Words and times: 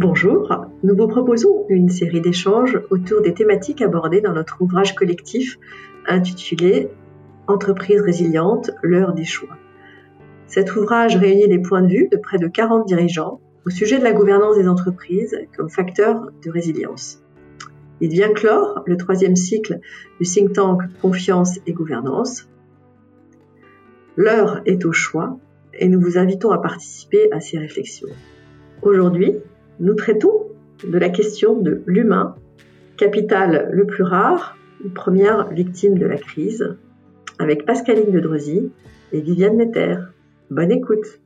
Bonjour, 0.00 0.64
nous 0.84 0.94
vous 0.94 1.08
proposons 1.08 1.66
une 1.68 1.88
série 1.88 2.20
d'échanges 2.20 2.80
autour 2.90 3.20
des 3.20 3.34
thématiques 3.34 3.82
abordées 3.82 4.20
dans 4.20 4.32
notre 4.32 4.62
ouvrage 4.62 4.94
collectif 4.94 5.58
intitulé 6.06 6.88
Entreprise 7.48 8.00
résiliente, 8.00 8.70
l'heure 8.84 9.12
des 9.12 9.24
choix. 9.24 9.56
Cet 10.46 10.76
ouvrage 10.76 11.16
réunit 11.16 11.48
les 11.48 11.58
points 11.58 11.82
de 11.82 11.88
vue 11.88 12.08
de 12.12 12.16
près 12.16 12.38
de 12.38 12.46
40 12.46 12.86
dirigeants 12.86 13.40
au 13.66 13.70
sujet 13.70 13.98
de 13.98 14.04
la 14.04 14.12
gouvernance 14.12 14.56
des 14.56 14.68
entreprises 14.68 15.36
comme 15.56 15.68
facteur 15.68 16.30
de 16.44 16.48
résilience. 16.48 17.20
Il 18.00 18.10
vient 18.10 18.32
clore 18.32 18.84
le 18.86 18.96
troisième 18.96 19.34
cycle 19.34 19.80
du 20.20 20.26
think 20.28 20.52
tank 20.52 20.80
Confiance 21.02 21.58
et 21.66 21.72
Gouvernance. 21.72 22.48
L'heure 24.16 24.60
est 24.64 24.84
au 24.84 24.92
choix 24.92 25.40
et 25.74 25.88
nous 25.88 26.00
vous 26.00 26.18
invitons 26.18 26.52
à 26.52 26.58
participer 26.58 27.32
à 27.32 27.40
ces 27.40 27.58
réflexions. 27.58 28.10
Aujourd'hui, 28.80 29.34
nous 29.80 29.94
traitons 29.94 30.46
de 30.84 30.98
la 30.98 31.08
question 31.08 31.60
de 31.60 31.82
l'humain, 31.86 32.36
capital 32.96 33.68
le 33.72 33.86
plus 33.86 34.04
rare, 34.04 34.56
première 34.94 35.48
victime 35.48 35.98
de 35.98 36.06
la 36.06 36.16
crise, 36.16 36.76
avec 37.38 37.64
Pascaline 37.64 38.10
de 38.10 38.20
Drosy 38.20 38.70
et 39.12 39.20
Viviane 39.20 39.56
Netter. 39.56 39.96
Bonne 40.50 40.72
écoute. 40.72 41.20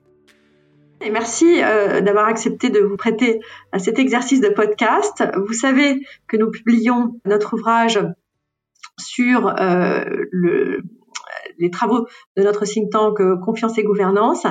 Merci 1.10 1.62
euh, 1.62 2.00
d'avoir 2.00 2.26
accepté 2.26 2.70
de 2.70 2.78
vous 2.78 2.96
prêter 2.96 3.40
à 3.72 3.78
cet 3.78 3.98
exercice 3.98 4.40
de 4.40 4.48
podcast. 4.48 5.24
Vous 5.36 5.52
savez 5.52 6.00
que 6.28 6.36
nous 6.36 6.50
publions 6.50 7.20
notre 7.24 7.54
ouvrage 7.54 7.98
sur 8.98 9.48
euh, 9.48 10.04
le, 10.30 10.82
les 11.58 11.70
travaux 11.70 12.06
de 12.36 12.42
notre 12.42 12.64
think 12.64 12.90
tank 12.90 13.20
euh, 13.20 13.36
Confiance 13.36 13.78
et 13.78 13.82
Gouvernance. 13.82 14.46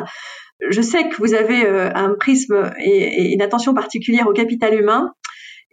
Je 0.70 0.82
sais 0.82 1.10
que 1.10 1.18
vous 1.18 1.34
avez 1.34 1.66
un 1.66 2.14
prisme 2.20 2.72
et, 2.80 3.34
une 3.34 3.42
attention 3.42 3.74
particulière 3.74 4.28
au 4.28 4.34
capital 4.34 4.74
humain. 4.74 5.14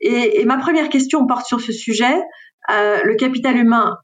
Et, 0.00 0.44
ma 0.44 0.56
première 0.56 0.88
question 0.88 1.26
porte 1.26 1.46
sur 1.46 1.60
ce 1.60 1.72
sujet. 1.72 2.22
le 2.68 3.14
capital 3.16 3.56
humain 3.56 3.98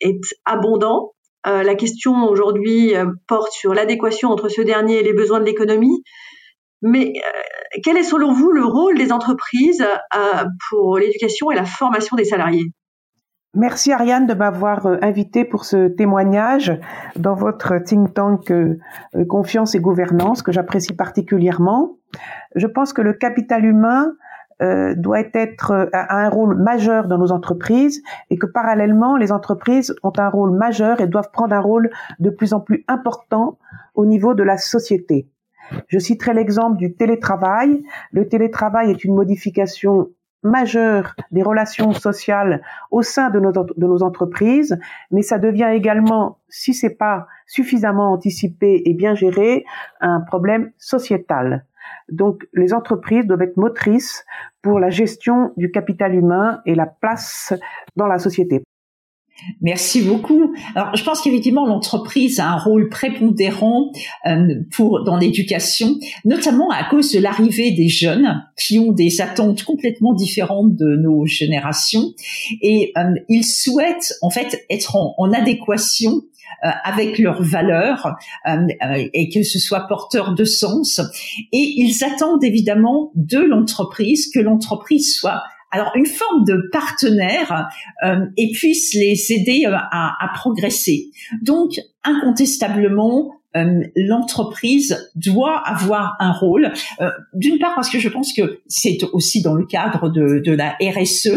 est 0.00 0.20
abondant, 0.44 1.12
euh, 1.46 1.62
la 1.62 1.76
question 1.76 2.24
aujourd'hui 2.24 2.96
euh, 2.96 3.06
porte 3.28 3.52
sur 3.52 3.72
l'adéquation 3.72 4.30
entre 4.30 4.48
ce 4.48 4.62
dernier 4.62 4.98
et 4.98 5.02
les 5.02 5.12
besoins 5.12 5.38
de 5.38 5.44
l'économie. 5.44 6.02
Mais 6.82 7.12
euh, 7.16 7.78
quel 7.84 7.96
est 7.96 8.02
selon 8.02 8.32
vous 8.32 8.50
le 8.50 8.64
rôle 8.64 8.98
des 8.98 9.12
entreprises 9.12 9.86
pour 10.68 10.98
l'éducation 10.98 11.50
et 11.50 11.54
la 11.54 11.64
formation 11.64 12.16
des 12.16 12.24
salariés? 12.24 12.66
Merci 13.56 13.90
Ariane 13.90 14.26
de 14.26 14.34
m'avoir 14.34 14.86
invité 15.00 15.46
pour 15.46 15.64
ce 15.64 15.88
témoignage 15.88 16.78
dans 17.16 17.34
votre 17.34 17.78
think 17.78 18.12
tank 18.12 18.52
Confiance 19.28 19.74
et 19.74 19.80
Gouvernance 19.80 20.42
que 20.42 20.52
j'apprécie 20.52 20.94
particulièrement. 20.94 21.96
Je 22.54 22.66
pense 22.66 22.92
que 22.92 23.00
le 23.00 23.14
capital 23.14 23.64
humain 23.64 24.12
euh, 24.62 24.94
doit 24.94 25.22
être 25.32 25.70
euh, 25.70 25.86
a 25.92 26.18
un 26.18 26.28
rôle 26.28 26.56
majeur 26.56 27.08
dans 27.08 27.18
nos 27.18 27.32
entreprises 27.32 28.02
et 28.30 28.38
que 28.38 28.46
parallèlement 28.46 29.16
les 29.16 29.32
entreprises 29.32 29.94
ont 30.02 30.12
un 30.18 30.28
rôle 30.28 30.56
majeur 30.56 31.00
et 31.00 31.06
doivent 31.06 31.30
prendre 31.30 31.54
un 31.54 31.60
rôle 31.60 31.90
de 32.20 32.30
plus 32.30 32.52
en 32.52 32.60
plus 32.60 32.84
important 32.88 33.58
au 33.94 34.06
niveau 34.06 34.34
de 34.34 34.42
la 34.42 34.58
société. 34.58 35.28
Je 35.88 35.98
citerai 35.98 36.32
l'exemple 36.32 36.76
du 36.76 36.94
télétravail. 36.94 37.82
Le 38.12 38.28
télétravail 38.28 38.90
est 38.90 39.04
une 39.04 39.14
modification 39.14 40.08
majeure 40.46 41.14
des 41.30 41.42
relations 41.42 41.92
sociales 41.92 42.62
au 42.90 43.02
sein 43.02 43.30
de 43.30 43.40
nos, 43.40 43.52
de 43.52 43.86
nos 43.86 44.02
entreprises, 44.02 44.78
mais 45.10 45.22
ça 45.22 45.38
devient 45.38 45.70
également, 45.72 46.38
si 46.48 46.74
c'est 46.74 46.96
pas 46.96 47.26
suffisamment 47.46 48.12
anticipé 48.12 48.82
et 48.84 48.94
bien 48.94 49.14
géré, 49.14 49.64
un 50.00 50.20
problème 50.20 50.70
sociétal. 50.78 51.66
Donc, 52.10 52.46
les 52.52 52.72
entreprises 52.72 53.26
doivent 53.26 53.42
être 53.42 53.56
motrices 53.56 54.24
pour 54.62 54.78
la 54.78 54.90
gestion 54.90 55.52
du 55.56 55.70
capital 55.70 56.14
humain 56.14 56.60
et 56.66 56.74
la 56.74 56.86
place 56.86 57.52
dans 57.96 58.06
la 58.06 58.18
société. 58.18 58.62
Merci 59.60 60.02
beaucoup. 60.02 60.54
Alors, 60.74 60.94
je 60.96 61.04
pense 61.04 61.20
qu'effectivement, 61.20 61.66
l'entreprise 61.66 62.40
a 62.40 62.48
un 62.48 62.58
rôle 62.58 62.88
prépondérant 62.88 63.92
euh, 64.26 64.54
pour 64.72 65.04
dans 65.04 65.16
l'éducation, 65.16 65.94
notamment 66.24 66.70
à 66.70 66.84
cause 66.84 67.12
de 67.12 67.20
l'arrivée 67.20 67.72
des 67.72 67.88
jeunes 67.88 68.42
qui 68.58 68.78
ont 68.78 68.92
des 68.92 69.20
attentes 69.20 69.62
complètement 69.62 70.14
différentes 70.14 70.74
de 70.74 70.96
nos 70.96 71.26
générations 71.26 72.12
et 72.62 72.92
euh, 72.96 73.02
ils 73.28 73.44
souhaitent 73.44 74.14
en 74.22 74.30
fait 74.30 74.64
être 74.70 74.96
en 74.96 75.32
adéquation 75.32 76.22
euh, 76.64 76.70
avec 76.84 77.18
leurs 77.18 77.42
valeurs 77.42 78.16
euh, 78.48 78.66
et 79.12 79.28
que 79.28 79.42
ce 79.42 79.58
soit 79.58 79.86
porteur 79.88 80.34
de 80.34 80.44
sens. 80.44 81.02
Et 81.52 81.74
ils 81.76 82.02
attendent 82.02 82.42
évidemment 82.42 83.12
de 83.14 83.40
l'entreprise 83.40 84.30
que 84.32 84.40
l'entreprise 84.40 85.14
soit 85.14 85.42
alors 85.76 85.92
une 85.94 86.06
forme 86.06 86.44
de 86.44 86.68
partenaire 86.72 87.68
et 88.36 88.50
puisse 88.52 88.94
les 88.94 89.32
aider 89.32 89.64
à, 89.66 90.14
à, 90.20 90.28
progresser. 90.34 91.10
Donc 91.42 91.80
incontestablement, 92.04 93.32
l'entreprise 93.96 95.10
doit 95.14 95.58
avoir 95.58 96.16
un 96.20 96.32
rôle. 96.32 96.72
D'une 97.34 97.58
part 97.58 97.74
parce 97.74 97.90
que 97.90 97.98
je 97.98 98.08
pense 98.08 98.32
que 98.32 98.60
c'est 98.66 98.98
aussi 99.12 99.42
dans 99.42 99.54
le 99.54 99.66
cadre 99.66 100.08
de, 100.10 100.52
la 100.52 100.76
RSE 100.80 101.30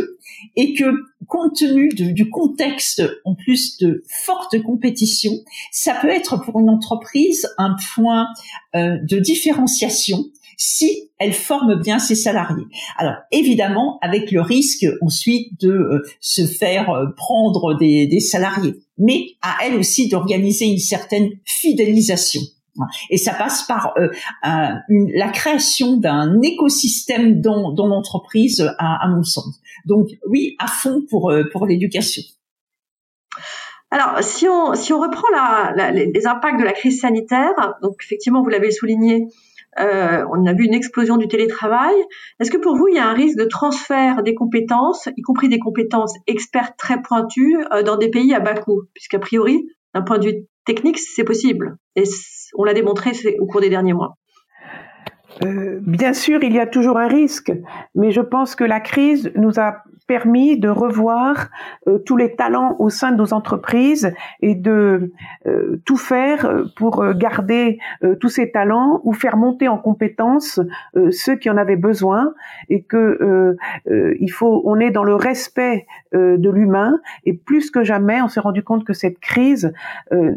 et 0.55 0.73
que 0.73 0.85
compte 1.27 1.55
tenu 1.57 1.89
du 1.89 2.29
contexte 2.29 3.03
en 3.25 3.35
plus 3.35 3.77
de 3.77 4.03
forte 4.25 4.61
compétition, 4.63 5.33
ça 5.71 5.95
peut 6.01 6.09
être 6.09 6.37
pour 6.37 6.59
une 6.59 6.69
entreprise 6.69 7.47
un 7.57 7.75
point 7.93 8.27
euh, 8.75 8.97
de 9.03 9.19
différenciation 9.19 10.25
si 10.61 11.09
elle 11.19 11.31
forme 11.33 11.79
bien 11.81 11.99
ses 11.99 12.15
salariés. 12.15 12.65
Alors 12.97 13.15
évidemment, 13.31 13.97
avec 14.01 14.29
le 14.31 14.41
risque 14.41 14.85
ensuite 15.01 15.59
de 15.61 15.71
euh, 15.71 16.01
se 16.19 16.45
faire 16.45 16.89
euh, 16.89 17.05
prendre 17.15 17.77
des, 17.77 18.07
des 18.07 18.19
salariés, 18.19 18.75
mais 18.97 19.27
à 19.41 19.57
elle 19.63 19.75
aussi 19.75 20.09
d'organiser 20.09 20.65
une 20.65 20.77
certaine 20.77 21.29
fidélisation. 21.45 22.41
Et 23.09 23.17
ça 23.17 23.33
passe 23.33 23.63
par 23.63 23.93
euh, 23.97 24.09
une, 24.89 25.11
la 25.13 25.29
création 25.29 25.97
d'un 25.97 26.41
écosystème 26.41 27.41
dans, 27.41 27.71
dans 27.73 27.87
l'entreprise, 27.87 28.61
à, 28.77 29.03
à, 29.03 29.07
mon 29.09 29.23
sens. 29.23 29.59
Donc 29.85 30.07
oui, 30.27 30.55
à 30.59 30.67
fond 30.67 31.03
pour, 31.09 31.31
euh, 31.31 31.43
pour 31.51 31.65
l'éducation. 31.65 32.21
Alors, 33.91 34.23
si 34.23 34.47
on, 34.47 34.75
si 34.75 34.93
on 34.93 35.01
reprend 35.01 35.27
la, 35.31 35.73
la, 35.75 35.91
les 35.91 36.27
impacts 36.27 36.59
de 36.59 36.63
la 36.63 36.73
crise 36.73 37.01
sanitaire, 37.01 37.53
donc 37.81 37.95
effectivement, 38.03 38.43
vous 38.43 38.49
l'avez 38.49 38.71
souligné, 38.71 39.27
euh, 39.79 40.25
on 40.31 40.45
a 40.45 40.53
vu 40.53 40.65
une 40.65 40.73
explosion 40.73 41.17
du 41.17 41.27
télétravail. 41.27 41.95
Est-ce 42.39 42.51
que 42.51 42.57
pour 42.57 42.75
vous, 42.75 42.87
il 42.87 42.95
y 42.95 42.99
a 42.99 43.07
un 43.07 43.13
risque 43.13 43.37
de 43.37 43.45
transfert 43.45 44.23
des 44.23 44.33
compétences, 44.33 45.09
y 45.15 45.21
compris 45.21 45.49
des 45.49 45.59
compétences 45.59 46.13
expertes 46.27 46.75
très 46.77 47.01
pointues, 47.01 47.57
euh, 47.73 47.83
dans 47.83 47.97
des 47.97 48.09
pays 48.09 48.33
à 48.33 48.39
bas 48.39 48.55
coût? 48.55 48.83
Puisqu'a 48.93 49.19
priori, 49.19 49.67
d'un 49.93 50.01
point 50.01 50.17
de 50.17 50.27
vue 50.27 50.45
technique, 50.65 50.99
c'est 50.99 51.23
possible. 51.23 51.77
Et 51.95 52.03
on 52.55 52.63
l'a 52.63 52.73
démontré 52.73 53.11
au 53.39 53.45
cours 53.45 53.61
des 53.61 53.69
derniers 53.69 53.93
mois. 53.93 54.18
Euh, 55.43 55.79
bien 55.81 56.13
sûr, 56.13 56.43
il 56.43 56.53
y 56.53 56.59
a 56.59 56.67
toujours 56.67 56.97
un 56.97 57.07
risque, 57.07 57.51
mais 57.95 58.11
je 58.11 58.21
pense 58.21 58.55
que 58.55 58.63
la 58.63 58.79
crise 58.79 59.31
nous 59.35 59.59
a 59.59 59.83
permis 60.07 60.57
de 60.57 60.69
revoir 60.69 61.49
euh, 61.87 61.99
tous 61.99 62.17
les 62.17 62.35
talents 62.35 62.75
au 62.79 62.89
sein 62.89 63.11
de 63.11 63.17
nos 63.17 63.31
entreprises 63.31 64.11
et 64.41 64.55
de 64.55 65.13
euh, 65.45 65.79
tout 65.85 65.97
faire 65.97 66.63
pour 66.75 67.05
garder 67.13 67.79
tous 68.19 68.29
ces 68.29 68.51
talents 68.51 69.01
ou 69.03 69.13
faire 69.13 69.37
monter 69.37 69.67
en 69.67 69.77
compétence 69.77 70.59
ceux 71.11 71.35
qui 71.35 71.49
en 71.49 71.57
avaient 71.57 71.75
besoin 71.75 72.33
et 72.69 72.83
que 72.83 73.55
il 73.87 74.29
faut 74.29 74.61
on 74.65 74.79
est 74.79 74.91
dans 74.91 75.03
le 75.03 75.15
respect 75.15 75.85
de 76.13 76.49
l'humain 76.49 76.99
et 77.25 77.33
plus 77.33 77.69
que 77.71 77.83
jamais 77.83 78.21
on 78.21 78.27
s'est 78.27 78.39
rendu 78.39 78.63
compte 78.63 78.85
que 78.85 78.93
cette 78.93 79.19
crise 79.19 79.73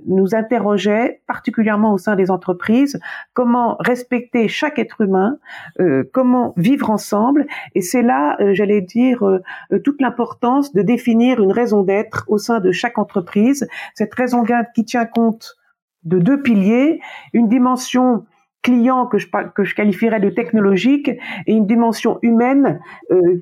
nous 0.06 0.34
interrogeait 0.34 1.20
particulièrement 1.26 1.92
au 1.92 1.98
sein 1.98 2.16
des 2.16 2.30
entreprises 2.30 3.00
comment 3.32 3.76
respecter 3.80 4.48
chaque 4.48 4.78
être 4.78 4.91
humain, 5.00 5.38
euh, 5.80 6.04
comment 6.12 6.54
vivre 6.56 6.90
ensemble. 6.90 7.46
Et 7.74 7.80
c'est 7.80 8.02
là, 8.02 8.36
euh, 8.40 8.54
j'allais 8.54 8.80
dire, 8.80 9.26
euh, 9.26 9.78
toute 9.84 10.00
l'importance 10.00 10.72
de 10.72 10.82
définir 10.82 11.42
une 11.42 11.52
raison 11.52 11.82
d'être 11.82 12.24
au 12.28 12.38
sein 12.38 12.60
de 12.60 12.72
chaque 12.72 12.98
entreprise. 12.98 13.66
Cette 13.94 14.14
raison 14.14 14.42
d'être 14.42 14.72
qui 14.74 14.84
tient 14.84 15.06
compte 15.06 15.56
de 16.04 16.18
deux 16.18 16.42
piliers, 16.42 17.00
une 17.32 17.48
dimension 17.48 18.24
client 18.62 19.06
que 19.06 19.18
je, 19.18 19.28
que 19.54 19.64
je 19.64 19.74
qualifierais 19.74 20.20
de 20.20 20.30
technologique 20.30 21.08
et 21.08 21.52
une 21.52 21.66
dimension 21.66 22.18
humaine 22.22 22.80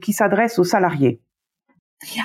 qui 0.00 0.14
s'adresse 0.14 0.58
aux 0.58 0.64
salariés. 0.64 1.20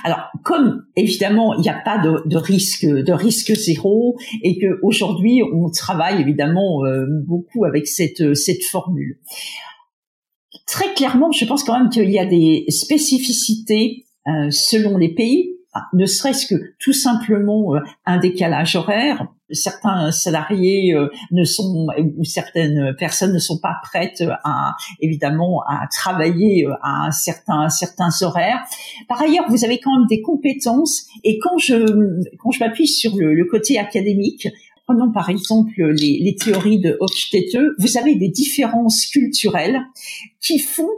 Alors, 0.04 0.30
comme 0.44 0.86
évidemment 0.96 1.54
il 1.56 1.62
n'y 1.62 1.70
a 1.70 1.80
pas 1.80 1.98
de, 1.98 2.38
risque 2.38 2.86
de 2.86 3.12
risque 3.12 3.54
zéro 3.54 4.18
et 4.42 4.58
que 4.58 4.80
aujourd'hui 4.82 5.42
on 5.44 5.70
travaille 5.70 6.22
évidemment 6.22 6.86
euh, 6.86 7.06
beaucoup 7.26 7.66
avec 7.66 7.88
cette 7.88 8.36
cette 8.36 8.64
formule. 8.64 9.20
Très 10.66 10.94
clairement, 10.94 11.32
je 11.32 11.46
pense 11.46 11.64
quand 11.64 11.78
même 11.78 11.90
qu'il 11.90 12.10
y 12.10 12.20
a 12.20 12.26
des 12.26 12.66
spécificités 12.70 14.06
euh, 14.28 14.50
selon 14.50 14.98
les 14.98 15.14
pays, 15.14 15.56
ah, 15.74 15.84
ne 15.94 16.06
serait-ce 16.06 16.48
que 16.48 16.56
tout 16.80 16.94
simplement 16.94 17.76
euh, 17.76 17.80
un 18.06 18.18
décalage 18.18 18.76
horaire. 18.76 19.28
Certains 19.52 20.12
salariés 20.12 20.94
euh, 20.94 21.10
ne 21.32 21.44
sont 21.44 21.88
ou 22.18 22.24
certaines 22.24 22.96
personnes 22.98 23.34
ne 23.34 23.40
sont 23.40 23.60
pas 23.60 23.76
prêtes 23.84 24.24
à 24.44 24.72
évidemment 25.00 25.62
à 25.68 25.88
travailler 25.88 26.66
euh, 26.66 26.74
à 26.82 27.08
un 27.08 27.12
certain 27.12 27.70
certains 27.70 28.10
horaires. 28.22 28.60
Par 29.08 29.22
ailleurs, 29.22 29.46
vous 29.50 29.64
avez 29.64 29.80
quand 29.80 29.98
même 29.98 30.08
des 30.08 30.22
compétences 30.22 31.06
et 31.24 31.40
quand 31.40 31.58
je 31.58 31.76
quand 32.38 32.52
je 32.52 32.60
m'appuie 32.60 32.88
sur 32.88 33.16
le, 33.16 33.34
le, 33.34 33.46
côté 33.46 33.78
académique, 33.78 34.48
prenons 34.86 35.12
par 35.12 35.30
exemple 35.30 35.74
les, 35.78 36.20
les 36.20 36.36
théories 36.36 36.80
de 36.80 36.98
Hofstede, 37.00 37.74
vous 37.80 37.98
avez 37.98 38.16
des 38.16 38.30
différences 38.30 39.06
culturelles 39.06 39.82
qui 40.42 40.60
font 40.60 40.90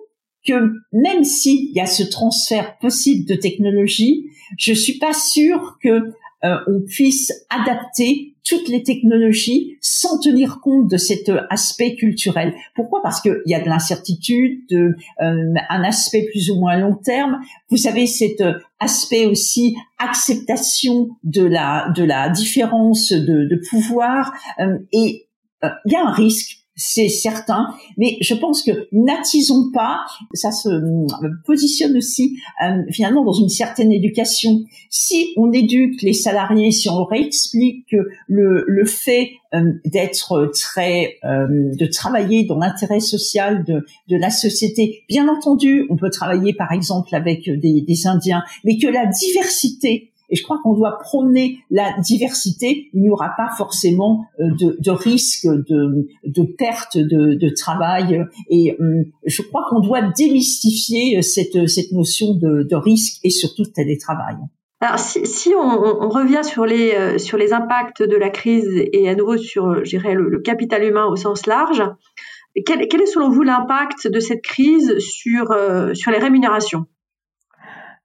que 0.48 0.72
même 0.94 1.24
s'il 1.26 1.72
y 1.74 1.82
a 1.82 1.86
ce 1.86 2.04
transfert 2.04 2.78
possible 2.80 3.28
de 3.28 3.36
technologie, 3.36 4.28
je 4.58 4.74
suis 4.74 4.98
pas 4.98 5.14
sûre 5.14 5.78
que 5.84 6.14
euh, 6.44 6.58
on 6.68 6.82
puisse 6.82 7.34
adapter 7.50 8.36
toutes 8.44 8.70
les 8.70 8.84
technologies 8.84 9.78
sans 9.82 10.20
tenir 10.20 10.60
compte 10.62 10.90
de 10.90 10.98
cet 10.98 11.32
aspect 11.50 11.96
culturel. 11.96 12.54
Pourquoi? 12.76 13.02
Parce 13.02 13.20
qu'il 13.20 13.42
y 13.46 13.54
a 13.54 13.60
de 13.60 13.68
l'incertitude, 13.68 14.62
de, 14.70 14.96
euh, 15.22 15.54
un 15.70 15.84
aspect 15.84 16.28
plus 16.32 16.50
ou 16.50 16.60
moins 16.60 16.78
long 16.78 16.96
terme. 16.96 17.40
Vous 17.70 17.78
savez, 17.78 18.08
cet 18.08 18.42
aspect 18.80 19.26
aussi 19.26 19.76
acceptation 19.98 21.10
de 21.24 21.44
la 21.44 21.92
de 21.96 22.04
la 22.04 22.30
différence 22.30 23.12
de, 23.12 23.46
de 23.46 23.62
pouvoir 23.70 24.32
euh, 24.60 24.78
et 24.94 25.28
il 25.64 25.92
y 25.92 25.96
a 25.96 26.06
un 26.06 26.12
risque 26.12 26.67
c'est 26.78 27.10
certain, 27.10 27.74
mais 27.98 28.18
je 28.22 28.36
pense 28.36 28.62
que 28.62 28.88
n'attisons 28.92 29.72
pas, 29.74 30.06
ça 30.34 30.52
se 30.52 30.70
euh, 30.70 31.08
positionne 31.44 31.98
aussi 31.98 32.38
euh, 32.64 32.84
finalement 32.92 33.26
dans 33.26 33.34
une 33.34 33.50
certaine 33.50 33.92
éducation. 33.92 34.64
Si 34.92 35.34
on 35.38 35.52
éduque 35.52 36.00
les 36.04 36.14
salariés, 36.14 36.72
si 36.72 36.88
on 36.88 37.04
réexplique 37.04 37.88
que 37.90 37.98
le, 38.28 38.86
fait 38.86 39.32
euh, 39.56 39.74
d'être 39.86 40.52
très, 40.54 41.18
de 41.24 41.86
travailler 41.88 42.46
dans 42.46 42.60
l'intérêt 42.60 43.00
social 43.00 43.64
de, 43.64 43.84
de 44.08 44.16
la 44.16 44.30
société, 44.30 45.04
bien 45.10 45.28
entendu, 45.28 45.88
on 45.90 45.98
peut 45.98 46.12
travailler 46.12 46.54
par 46.54 46.72
exemple 46.72 47.16
avec 47.16 47.50
des, 47.50 47.82
des 47.82 48.08
Indiens, 48.08 48.44
mais 48.64 48.78
que 48.78 48.88
la 48.88 49.08
diversité 49.08 50.07
et 50.30 50.36
je 50.36 50.44
crois 50.44 50.60
qu'on 50.64 50.74
doit 50.74 50.98
prôner 51.00 51.60
la 51.70 51.94
diversité. 52.00 52.90
Il 52.94 53.02
n'y 53.02 53.10
aura 53.10 53.32
pas 53.38 53.50
forcément 53.58 54.26
euh, 54.40 54.50
de, 54.60 54.92
risque 54.92 55.46
de, 55.46 56.56
perte 56.58 56.98
de, 56.98 57.56
travail. 57.56 58.26
Et 58.50 58.76
hum, 58.80 59.06
je 59.26 59.42
crois 59.42 59.66
qu'on 59.70 59.80
doit 59.80 60.02
démystifier 60.02 61.22
cette, 61.22 61.68
cette 61.68 61.92
notion 61.92 62.34
de, 62.36 62.76
risque 62.76 63.20
et 63.24 63.30
surtout 63.30 63.64
de 63.64 63.72
télétravail. 63.72 64.36
Alors, 64.80 65.00
si, 65.00 65.54
on, 65.56 66.10
revient 66.10 66.44
sur 66.44 66.66
les, 66.66 66.92
euh, 66.94 67.56
impacts 67.56 68.04
de 68.04 68.16
la 68.16 68.30
crise 68.30 68.70
et 68.94 69.10
à 69.10 69.16
nouveau 69.16 69.38
sur, 69.38 69.68
le, 69.68 70.30
le 70.30 70.40
capital 70.40 70.84
humain 70.84 71.06
au 71.06 71.16
sens 71.16 71.48
large, 71.48 71.82
quel, 72.66 72.82
est 72.82 73.06
selon 73.06 73.30
vous 73.30 73.44
l'impact 73.44 74.08
de 74.08 74.20
cette 74.20 74.42
crise 74.42 74.96
euh, 75.28 75.94
sur 75.94 76.12
les 76.12 76.18
rémunérations? 76.18 76.86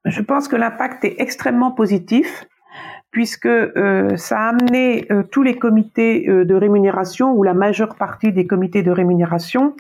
Je 0.05 0.21
pense 0.21 0.49
que 0.49 0.57
l'impact 0.57 1.05
est 1.05 1.17
extrêmement 1.19 1.71
positif 1.71 2.47
puisque 3.13 3.47
euh, 3.47 4.17
ça 4.17 4.41
a 4.41 4.49
amené 4.49 5.07
euh, 5.13 5.23
tous 5.23 5.43
les 5.43 5.59
comités 5.59 6.29
euh, 6.29 6.45
de 6.45 6.55
rémunération 6.55 7.33
ou 7.33 7.43
la 7.43 7.55
majeure 7.55 7.95
partie 7.95 8.33
des 8.33 8.47
comités 8.47 8.83
de 8.83 8.91
rémunération 8.91 9.77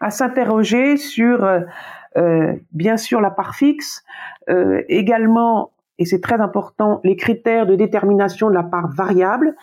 à 0.00 0.10
s'interroger 0.10 0.96
sur 0.96 1.48
bien 2.70 2.96
sûr 2.96 3.20
la 3.20 3.30
part 3.30 3.56
fixe, 3.56 4.04
également 4.88 5.72
et 5.98 6.04
c'est 6.04 6.20
très 6.20 6.40
important, 6.40 7.00
les 7.04 7.16
critères 7.16 7.66
de 7.66 7.76
détermination 7.76 8.48
de 8.48 8.54
la 8.54 8.62
part 8.62 8.88
variable, 8.88 9.54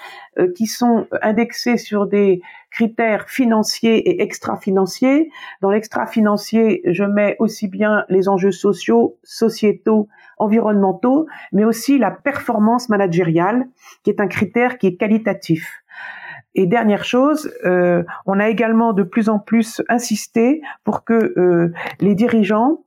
qui 0.55 0.65
sont 0.65 1.07
indexés 1.21 1.77
sur 1.77 2.07
des 2.07 2.41
critères 2.71 3.29
financiers 3.29 3.97
et 4.09 4.21
extra-financiers. 4.21 5.29
Dans 5.61 5.69
l'extra-financier, 5.69 6.81
je 6.85 7.03
mets 7.03 7.35
aussi 7.39 7.67
bien 7.67 8.05
les 8.09 8.29
enjeux 8.29 8.51
sociaux, 8.51 9.17
sociétaux, 9.23 10.07
environnementaux, 10.37 11.27
mais 11.51 11.65
aussi 11.65 11.97
la 11.97 12.11
performance 12.11 12.89
managériale, 12.89 13.67
qui 14.03 14.09
est 14.09 14.19
un 14.19 14.27
critère 14.27 14.77
qui 14.77 14.87
est 14.87 14.95
qualitatif. 14.95 15.83
Et 16.55 16.65
dernière 16.65 17.05
chose, 17.05 17.53
euh, 17.65 18.03
on 18.25 18.39
a 18.39 18.49
également 18.49 18.91
de 18.93 19.03
plus 19.03 19.29
en 19.29 19.39
plus 19.39 19.81
insisté 19.87 20.61
pour 20.83 21.05
que 21.05 21.33
euh, 21.37 21.71
les 21.99 22.15
dirigeants 22.15 22.83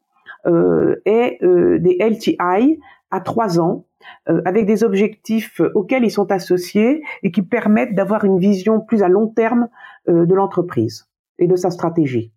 euh, 0.46 0.96
aient 1.06 1.38
euh, 1.42 1.78
des 1.78 1.96
LTI 1.98 2.78
à 3.14 3.20
trois 3.20 3.60
ans, 3.60 3.84
euh, 4.28 4.42
avec 4.44 4.66
des 4.66 4.82
objectifs 4.82 5.60
auxquels 5.74 6.04
ils 6.04 6.10
sont 6.10 6.32
associés 6.32 7.02
et 7.22 7.30
qui 7.30 7.42
permettent 7.42 7.94
d'avoir 7.94 8.24
une 8.24 8.38
vision 8.38 8.80
plus 8.80 9.04
à 9.04 9.08
long 9.08 9.28
terme 9.28 9.68
euh, 10.08 10.26
de 10.26 10.34
l'entreprise 10.34 11.08
et 11.38 11.46
de 11.46 11.54
sa 11.54 11.70
stratégie. 11.70 12.32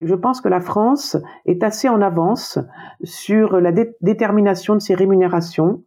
Je 0.00 0.14
pense 0.14 0.40
que 0.40 0.48
la 0.48 0.60
France 0.60 1.18
est 1.44 1.62
assez 1.62 1.88
en 1.88 2.00
avance 2.00 2.58
sur 3.04 3.60
la 3.60 3.72
détermination 4.00 4.74
de 4.74 4.80
ses 4.80 4.94
rémunérations, 4.94 5.84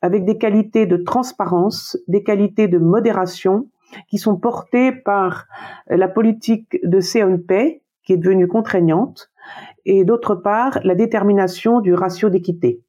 avec 0.00 0.24
des 0.24 0.38
qualités 0.38 0.86
de 0.86 0.96
transparence, 0.96 1.96
des 2.08 2.24
qualités 2.24 2.66
de 2.66 2.78
modération 2.78 3.68
qui 4.08 4.16
sont 4.16 4.36
portées 4.36 4.90
par 4.90 5.46
la 5.86 6.08
politique 6.08 6.78
de 6.82 6.98
CNP, 7.00 7.82
qui 8.04 8.14
est 8.14 8.16
devenue 8.16 8.48
contraignante, 8.48 9.30
et 9.84 10.04
d'autre 10.04 10.34
part 10.34 10.80
la 10.82 10.94
détermination 10.94 11.80
du 11.80 11.94
ratio 11.94 12.30
d'équité. 12.30 12.80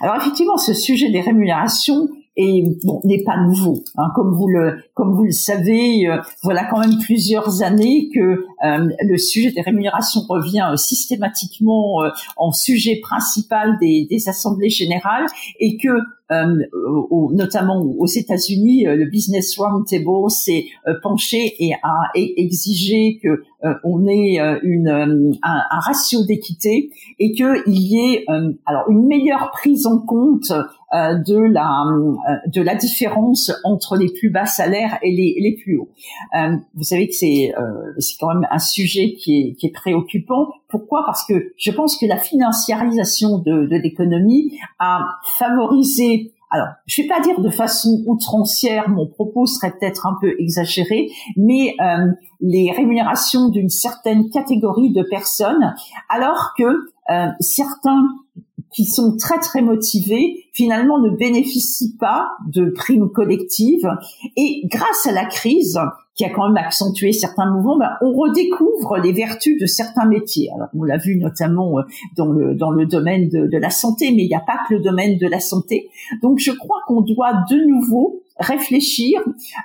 Alors 0.00 0.16
effectivement, 0.16 0.56
ce 0.56 0.74
sujet 0.74 1.10
des 1.10 1.20
rémunérations 1.20 2.08
est 2.36 2.64
bon 2.84 3.00
n'est 3.04 3.22
pas 3.22 3.36
nouveau, 3.36 3.84
hein, 3.96 4.08
comme 4.14 4.34
vous 4.34 4.48
le 4.48 4.78
comme 4.94 5.14
vous 5.14 5.24
le 5.24 5.30
savez. 5.30 6.08
Euh, 6.08 6.18
voilà 6.42 6.64
quand 6.64 6.80
même 6.80 6.98
plusieurs 6.98 7.62
années 7.62 8.10
que 8.12 8.44
le 8.62 9.16
sujet 9.18 9.50
des 9.52 9.60
rémunérations 9.60 10.20
revient 10.28 10.68
euh, 10.72 10.76
systématiquement 10.76 12.02
en 12.36 12.52
sujet 12.52 13.00
principal 13.02 13.76
des, 13.80 14.28
assemblées 14.28 14.70
générales 14.70 15.26
et 15.60 15.76
que 15.76 15.88
euh, 16.32 16.56
notamment 17.32 17.82
aux 17.82 18.06
États-Unis, 18.06 18.86
euh, 18.86 18.96
le 18.96 19.04
Business 19.04 19.58
Roundtable 19.58 20.30
s'est 20.30 20.64
euh, 20.88 20.94
penché 21.02 21.54
et 21.58 21.72
a 21.82 22.10
exigé 22.14 23.20
que 23.22 23.42
on 23.82 24.06
ait 24.06 24.36
une, 24.62 24.88
un, 24.88 25.32
un, 25.42 25.80
ratio 25.80 26.22
d'équité 26.22 26.90
et 27.18 27.32
qu'il 27.32 27.62
y 27.66 27.96
ait 27.98 28.26
alors 28.66 28.90
une 28.90 29.06
meilleure 29.06 29.52
prise 29.52 29.86
en 29.86 30.00
compte 30.00 30.52
de 30.92 31.50
la 31.50 31.86
de 32.46 32.60
la 32.60 32.74
différence 32.74 33.50
entre 33.64 33.96
les 33.96 34.12
plus 34.12 34.28
bas 34.28 34.44
salaires 34.44 34.98
et 35.02 35.10
les, 35.12 35.36
les 35.40 35.54
plus 35.54 35.78
hauts. 35.78 35.88
vous 36.74 36.82
savez 36.82 37.08
que 37.08 37.14
c'est 37.14 37.54
c'est 37.98 38.16
quand 38.20 38.34
même 38.34 38.46
un 38.54 38.58
sujet 38.58 39.14
qui 39.14 39.40
est, 39.40 39.54
qui 39.54 39.66
est 39.66 39.72
préoccupant. 39.72 40.48
Pourquoi? 40.68 41.02
Parce 41.04 41.26
que 41.26 41.52
je 41.56 41.70
pense 41.70 41.98
que 41.98 42.06
la 42.06 42.16
financiarisation 42.16 43.38
de, 43.38 43.66
de 43.66 43.76
l'économie 43.76 44.58
a 44.78 45.06
favorisé 45.38 46.32
alors, 46.50 46.68
je 46.86 47.02
vais 47.02 47.08
pas 47.08 47.20
dire 47.20 47.40
de 47.40 47.50
façon 47.50 48.04
outrancière, 48.06 48.88
mon 48.88 49.08
propos 49.08 49.44
serait 49.44 49.72
peut-être 49.72 50.06
un 50.06 50.16
peu 50.20 50.36
exagéré, 50.38 51.10
mais 51.36 51.74
euh, 51.80 52.12
les 52.40 52.70
rémunérations 52.70 53.48
d'une 53.48 53.70
certaine 53.70 54.30
catégorie 54.30 54.92
de 54.92 55.02
personnes, 55.02 55.74
alors 56.08 56.52
que 56.56 56.62
euh, 57.10 57.26
certains 57.40 58.04
qui 58.74 58.86
sont 58.86 59.16
très 59.16 59.38
très 59.38 59.62
motivés 59.62 60.46
finalement 60.52 60.98
ne 60.98 61.10
bénéficient 61.10 61.96
pas 61.96 62.30
de 62.46 62.66
primes 62.70 63.10
collectives 63.10 63.88
et 64.36 64.62
grâce 64.66 65.06
à 65.06 65.12
la 65.12 65.24
crise 65.24 65.78
qui 66.14 66.24
a 66.24 66.30
quand 66.30 66.46
même 66.46 66.56
accentué 66.56 67.12
certains 67.12 67.50
mouvements, 67.50 67.76
ben, 67.76 67.90
on 68.00 68.12
redécouvre 68.12 68.98
les 68.98 69.12
vertus 69.12 69.60
de 69.60 69.66
certains 69.66 70.06
métiers. 70.06 70.48
Alors 70.54 70.68
on 70.74 70.84
l'a 70.84 70.96
vu 70.96 71.16
notamment 71.16 71.78
euh, 71.78 71.82
dans 72.16 72.26
le 72.26 72.54
dans 72.54 72.70
le 72.70 72.86
domaine 72.86 73.28
de, 73.28 73.46
de 73.46 73.58
la 73.58 73.70
santé, 73.70 74.12
mais 74.12 74.22
il 74.22 74.28
n'y 74.28 74.34
a 74.34 74.40
pas 74.40 74.58
que 74.68 74.74
le 74.74 74.80
domaine 74.80 75.18
de 75.18 75.26
la 75.26 75.40
santé. 75.40 75.88
Donc 76.22 76.38
je 76.38 76.52
crois 76.52 76.78
qu'on 76.86 77.00
doit 77.00 77.32
de 77.50 77.56
nouveau 77.68 78.22
réfléchir 78.38 79.20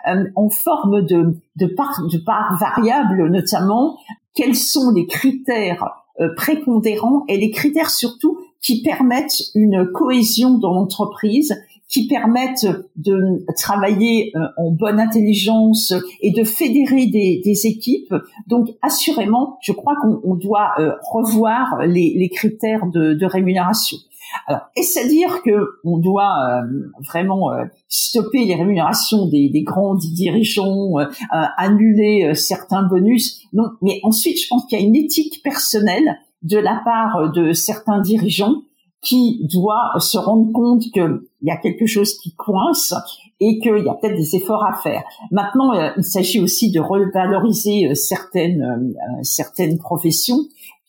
euh, 0.08 0.26
en 0.36 0.50
forme 0.50 1.06
de 1.06 1.38
de 1.56 1.66
part 1.68 2.02
de 2.12 2.18
part 2.18 2.58
variable 2.60 3.30
notamment 3.30 3.98
quels 4.34 4.56
sont 4.56 4.92
les 4.96 5.06
critères 5.08 5.86
euh, 6.20 6.30
prépondérants 6.36 7.26
et 7.28 7.38
les 7.38 7.52
critères 7.52 7.90
surtout 7.90 8.40
qui 8.62 8.82
permettent 8.82 9.42
une 9.56 9.90
cohésion 9.92 10.58
dans 10.58 10.74
l'entreprise, 10.74 11.56
qui 11.90 12.08
permettent 12.08 12.68
de 12.98 13.44
travailler 13.58 14.32
euh, 14.36 14.40
en 14.58 14.72
bonne 14.72 15.00
intelligence 15.00 15.94
et 16.22 16.32
de 16.32 16.44
fédérer 16.44 17.08
des, 17.08 17.42
des 17.44 17.66
équipes. 17.66 18.14
Donc, 18.48 18.70
assurément, 18.82 19.58
je 19.62 19.72
crois 19.72 19.96
qu'on 20.02 20.36
doit 20.36 20.74
euh, 20.78 20.92
revoir 21.02 21.88
les, 21.88 22.14
les 22.16 22.30
critères 22.30 22.86
de, 22.86 23.16
de, 23.16 23.26
rémunération. 23.26 23.98
Alors, 24.46 24.62
est-ce 24.76 25.00
à 25.00 25.08
dire 25.08 25.42
que 25.42 25.80
on 25.84 25.98
doit 25.98 26.62
euh, 26.62 27.02
vraiment 27.08 27.50
stopper 27.88 28.46
les 28.46 28.54
rémunérations 28.54 29.28
des, 29.28 29.50
des 29.50 29.64
grands 29.64 29.96
dirigeants, 29.96 30.94
annuler 31.32 32.36
certains 32.36 32.84
bonus? 32.84 33.42
Non, 33.54 33.70
mais 33.82 34.00
ensuite, 34.04 34.40
je 34.40 34.48
pense 34.48 34.66
qu'il 34.68 34.80
y 34.80 34.84
a 34.84 34.86
une 34.86 34.96
éthique 34.96 35.42
personnelle 35.44 36.20
de 36.42 36.58
la 36.58 36.82
part 36.84 37.32
de 37.32 37.54
certains 37.54 38.02
dirigeants 38.02 38.64
qui 39.02 39.48
doit 39.54 39.92
se 40.00 40.18
rendre 40.18 40.52
compte 40.52 40.82
qu'il 40.94 41.22
y 41.42 41.52
a 41.52 41.58
quelque 41.58 41.86
chose 41.86 42.18
qui 42.18 42.34
coince 42.36 42.94
et 43.40 43.60
qu'il 43.60 43.84
y 43.86 43.90
a 43.90 43.94
peut-être 43.94 44.18
des 44.18 44.36
efforts 44.36 44.66
à 44.66 44.74
faire. 44.74 45.04
Maintenant, 45.32 45.74
euh, 45.74 45.92
il 45.96 46.04
s'agit 46.04 46.42
aussi 46.42 46.72
de 46.72 46.82
revaloriser 46.82 47.96
certaines 47.96 48.94
certaines 49.24 49.78
professions, 49.78 50.40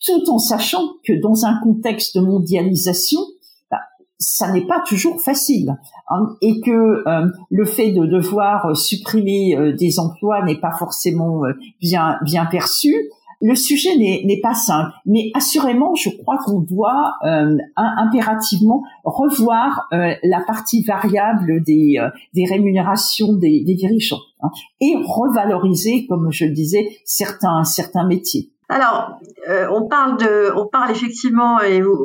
tout 0.05 0.29
en 0.29 0.39
sachant 0.39 0.89
que 1.05 1.13
dans 1.21 1.45
un 1.45 1.57
contexte 1.61 2.17
de 2.17 2.21
mondialisation, 2.21 3.19
ça 4.21 4.51
n'est 4.51 4.67
pas 4.67 4.81
toujours 4.87 5.19
facile 5.19 5.75
hein, 6.09 6.37
et 6.41 6.61
que 6.61 6.71
euh, 7.07 7.27
le 7.49 7.65
fait 7.65 7.91
de 7.91 8.05
devoir 8.05 8.77
supprimer 8.77 9.57
euh, 9.57 9.73
des 9.73 9.99
emplois 9.99 10.45
n'est 10.45 10.59
pas 10.59 10.71
forcément 10.71 11.43
euh, 11.43 11.53
bien 11.81 12.17
bien 12.23 12.45
perçu. 12.45 12.93
Le 13.41 13.55
sujet 13.55 13.95
n'est 13.97 14.39
pas 14.41 14.53
simple, 14.53 14.91
mais 15.05 15.31
assurément, 15.33 15.95
je 15.95 16.09
crois 16.09 16.37
qu'on 16.45 16.59
doit 16.59 17.15
impérativement 17.75 18.83
revoir 19.03 19.87
la 19.91 20.41
partie 20.45 20.83
variable 20.83 21.63
des, 21.63 21.95
des 22.33 22.45
rémunérations 22.45 23.33
des, 23.33 23.63
des 23.65 23.73
dirigeants 23.73 24.21
hein, 24.41 24.49
et 24.79 24.95
revaloriser, 24.95 26.05
comme 26.07 26.31
je 26.31 26.45
le 26.45 26.51
disais, 26.51 26.99
certains 27.03 27.63
certains 27.63 28.05
métiers. 28.05 28.51
Alors, 28.69 29.17
on 29.71 29.87
parle 29.87 30.17
de, 30.17 30.55
on 30.55 30.67
parle 30.67 30.91
effectivement, 30.91 31.59
et 31.61 31.81
vous, 31.81 31.97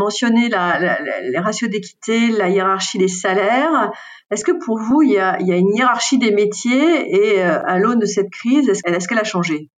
mentionné 0.00 0.48
les 0.48 1.38
ratios 1.38 1.70
d'équité, 1.70 2.30
la 2.30 2.48
hiérarchie 2.48 2.98
des 2.98 3.08
salaires. 3.08 3.92
Est-ce 4.30 4.44
que 4.44 4.52
pour 4.52 4.78
vous, 4.78 5.02
il 5.02 5.12
y 5.12 5.18
a, 5.18 5.38
une 5.38 5.74
hiérarchie 5.74 6.18
des 6.18 6.32
métiers 6.32 7.14
et 7.14 7.42
euh, 7.42 7.60
à 7.66 7.78
l'aune 7.78 7.98
de 7.98 8.06
cette 8.06 8.30
crise, 8.30 8.68
est-ce 8.68 9.08
qu'elle 9.08 9.18
a 9.18 9.24
changé? 9.24 9.70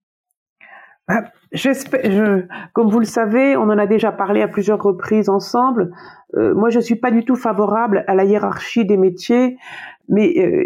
Je, 1.52 2.46
comme 2.74 2.90
vous 2.90 3.00
le 3.00 3.06
savez, 3.06 3.56
on 3.58 3.64
en 3.64 3.78
a 3.78 3.88
déjà 3.88 4.12
parlé 4.12 4.42
à 4.42 4.48
plusieurs 4.48 4.82
reprises 4.82 5.30
ensemble. 5.30 5.92
Euh, 6.38 6.54
moi, 6.54 6.70
je 6.70 6.80
suis 6.80 6.96
pas 6.96 7.12
du 7.12 7.26
tout 7.26 7.36
favorable 7.36 8.04
à 8.08 8.16
la 8.16 8.24
hiérarchie 8.24 8.86
des 8.86 8.98
métiers, 8.98 9.58
mais 10.08 10.34
euh, 10.38 10.66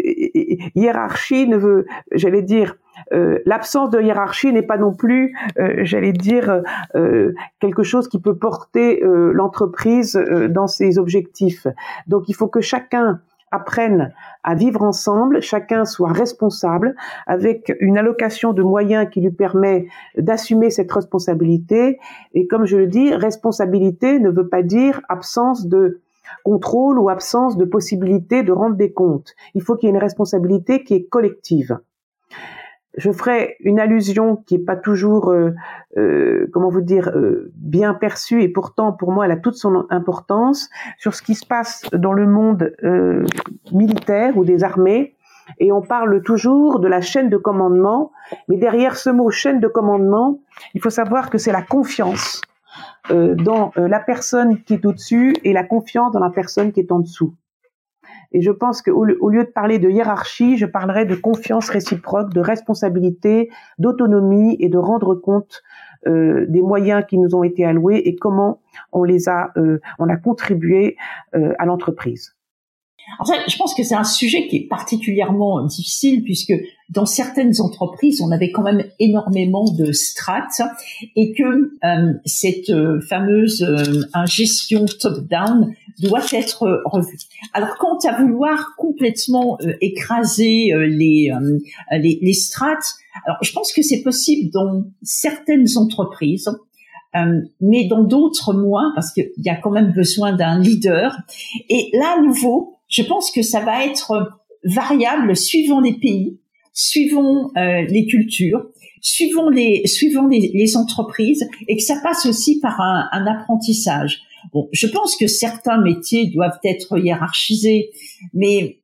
hiérarchie 0.74 1.48
ne 1.48 1.56
veut, 1.56 1.86
j'allais 2.12 2.42
dire, 2.42 2.76
euh, 3.12 3.38
l'absence 3.44 3.90
de 3.90 4.00
hiérarchie 4.00 4.52
n'est 4.52 4.62
pas 4.62 4.78
non 4.78 4.92
plus, 4.92 5.36
euh, 5.58 5.80
j'allais 5.82 6.12
dire, 6.12 6.62
euh, 6.94 7.32
quelque 7.60 7.82
chose 7.82 8.08
qui 8.08 8.20
peut 8.20 8.36
porter 8.36 9.00
l'entreprise 9.02 10.18
dans 10.50 10.66
ses 10.66 10.98
objectifs. 10.98 11.66
Donc 12.06 12.28
il 12.28 12.34
faut 12.34 12.48
que 12.48 12.60
chacun 12.60 13.20
apprenne 13.56 14.12
à 14.44 14.54
vivre 14.54 14.82
ensemble, 14.82 15.42
chacun 15.42 15.84
soit 15.84 16.12
responsable, 16.12 16.94
avec 17.26 17.74
une 17.80 17.98
allocation 17.98 18.52
de 18.52 18.62
moyens 18.62 19.08
qui 19.10 19.20
lui 19.20 19.30
permet 19.30 19.88
d'assumer 20.16 20.70
cette 20.70 20.92
responsabilité. 20.92 21.98
Et 22.34 22.46
comme 22.46 22.64
je 22.64 22.76
le 22.76 22.86
dis, 22.86 23.12
responsabilité 23.14 24.20
ne 24.20 24.30
veut 24.30 24.48
pas 24.48 24.62
dire 24.62 25.00
absence 25.08 25.66
de 25.66 26.00
contrôle 26.44 26.98
ou 26.98 27.08
absence 27.08 27.56
de 27.56 27.64
possibilité 27.64 28.42
de 28.42 28.52
rendre 28.52 28.76
des 28.76 28.92
comptes. 28.92 29.34
Il 29.54 29.62
faut 29.62 29.76
qu'il 29.76 29.88
y 29.88 29.90
ait 29.90 29.94
une 29.94 30.00
responsabilité 30.00 30.84
qui 30.84 30.94
est 30.94 31.04
collective 31.04 31.78
je 32.96 33.12
ferai 33.12 33.56
une 33.60 33.78
allusion 33.78 34.36
qui 34.36 34.56
est 34.56 34.64
pas 34.64 34.76
toujours, 34.76 35.30
euh, 35.30 35.52
euh, 35.96 36.48
comment 36.52 36.70
vous 36.70 36.80
dire, 36.80 37.10
euh, 37.14 37.52
bien 37.54 37.94
perçue 37.94 38.42
et 38.42 38.48
pourtant 38.48 38.92
pour 38.92 39.12
moi 39.12 39.26
elle 39.26 39.32
a 39.32 39.36
toute 39.36 39.56
son 39.56 39.86
importance 39.90 40.70
sur 40.98 41.14
ce 41.14 41.22
qui 41.22 41.34
se 41.34 41.46
passe 41.46 41.82
dans 41.92 42.12
le 42.12 42.26
monde 42.26 42.72
militaire 43.72 44.36
ou 44.36 44.44
des 44.44 44.64
armées. 44.64 45.14
Et 45.60 45.70
on 45.70 45.80
parle 45.80 46.22
toujours 46.22 46.80
de 46.80 46.88
la 46.88 47.00
chaîne 47.00 47.28
de 47.28 47.36
commandement, 47.36 48.10
mais 48.48 48.56
derrière 48.56 48.96
ce 48.96 49.10
mot 49.10 49.30
chaîne 49.30 49.60
de 49.60 49.68
commandement, 49.68 50.40
il 50.74 50.80
faut 50.80 50.90
savoir 50.90 51.30
que 51.30 51.38
c'est 51.38 51.52
la 51.52 51.62
confiance 51.62 52.40
dans 53.10 53.70
la 53.76 54.00
personne 54.00 54.60
qui 54.64 54.74
est 54.74 54.84
au-dessus 54.84 55.36
et 55.44 55.52
la 55.52 55.62
confiance 55.62 56.10
dans 56.12 56.18
la 56.18 56.30
personne 56.30 56.72
qui 56.72 56.80
est 56.80 56.90
en 56.90 56.98
dessous. 56.98 57.32
Et 58.36 58.42
je 58.42 58.50
pense 58.50 58.82
qu'au 58.82 59.06
au 59.06 59.30
lieu 59.30 59.44
de 59.44 59.48
parler 59.48 59.78
de 59.78 59.88
hiérarchie, 59.88 60.58
je 60.58 60.66
parlerai 60.66 61.06
de 61.06 61.14
confiance 61.14 61.70
réciproque, 61.70 62.34
de 62.34 62.40
responsabilité, 62.40 63.48
d'autonomie 63.78 64.58
et 64.60 64.68
de 64.68 64.76
rendre 64.76 65.14
compte 65.14 65.62
euh, 66.06 66.44
des 66.46 66.60
moyens 66.60 67.02
qui 67.08 67.16
nous 67.16 67.34
ont 67.34 67.42
été 67.42 67.64
alloués 67.64 68.02
et 68.04 68.14
comment 68.14 68.60
on 68.92 69.04
les 69.04 69.30
a, 69.30 69.52
euh, 69.56 69.80
on 69.98 70.10
a 70.10 70.16
contribué 70.16 70.98
euh, 71.34 71.54
à 71.58 71.64
l'entreprise. 71.64 72.35
En 73.18 73.24
fait, 73.24 73.38
je 73.48 73.56
pense 73.56 73.74
que 73.74 73.82
c'est 73.82 73.94
un 73.94 74.04
sujet 74.04 74.48
qui 74.48 74.56
est 74.56 74.68
particulièrement 74.68 75.64
difficile 75.64 76.22
puisque 76.22 76.52
dans 76.90 77.06
certaines 77.06 77.60
entreprises, 77.60 78.20
on 78.20 78.30
avait 78.30 78.52
quand 78.52 78.62
même 78.62 78.84
énormément 79.00 79.64
de 79.64 79.92
strates 79.92 80.60
et 81.16 81.32
que 81.32 81.72
euh, 81.84 82.12
cette 82.24 82.70
euh, 82.70 83.00
fameuse 83.08 83.62
euh, 83.62 84.26
gestion 84.26 84.86
top-down 84.86 85.74
doit 86.00 86.24
être 86.32 86.82
revue. 86.84 87.18
Alors, 87.54 87.76
quant 87.78 87.98
à 88.08 88.20
vouloir 88.20 88.74
complètement 88.76 89.56
euh, 89.62 89.72
écraser 89.80 90.70
les, 90.88 91.32
les, 91.92 92.18
les 92.20 92.32
strates, 92.34 92.94
alors 93.24 93.38
je 93.42 93.52
pense 93.52 93.72
que 93.72 93.82
c'est 93.82 94.02
possible 94.02 94.50
dans 94.52 94.84
certaines 95.02 95.66
entreprises. 95.76 96.50
mais 97.62 97.86
dans 97.88 98.04
d'autres 98.04 98.52
moins, 98.52 98.92
parce 98.94 99.10
qu'il 99.12 99.30
y 99.38 99.48
a 99.48 99.56
quand 99.56 99.70
même 99.70 99.92
besoin 99.92 100.36
d'un 100.36 100.58
leader. 100.60 101.16
Et 101.70 101.88
là, 101.94 102.16
à 102.18 102.20
nouveau, 102.20 102.75
je 102.88 103.02
pense 103.02 103.30
que 103.30 103.42
ça 103.42 103.60
va 103.60 103.84
être 103.84 104.40
variable 104.64 105.36
suivant 105.36 105.80
les 105.80 105.94
pays, 105.94 106.38
suivant 106.72 107.50
euh, 107.56 107.82
les 107.82 108.06
cultures, 108.06 108.66
suivant 109.00 109.48
les 109.48 109.86
suivant 109.86 110.26
les, 110.26 110.50
les, 110.52 110.76
entreprises, 110.76 111.46
et 111.68 111.76
que 111.76 111.82
ça 111.82 112.00
passe 112.02 112.26
aussi 112.26 112.60
par 112.60 112.80
un, 112.80 113.08
un 113.12 113.26
apprentissage. 113.26 114.20
Bon, 114.52 114.68
je 114.72 114.86
pense 114.86 115.16
que 115.16 115.26
certains 115.26 115.80
métiers 115.80 116.26
doivent 116.26 116.58
être 116.64 116.98
hiérarchisés, 116.98 117.90
mais 118.32 118.80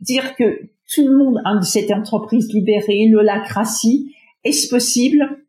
dire 0.00 0.34
que 0.36 0.68
tout 0.92 1.06
le 1.06 1.16
monde 1.16 1.38
a 1.44 1.60
cette 1.62 1.90
entreprise 1.90 2.52
libérée, 2.52 3.06
l'holacratie, 3.08 4.14
est-ce 4.44 4.68
possible? 4.68 5.44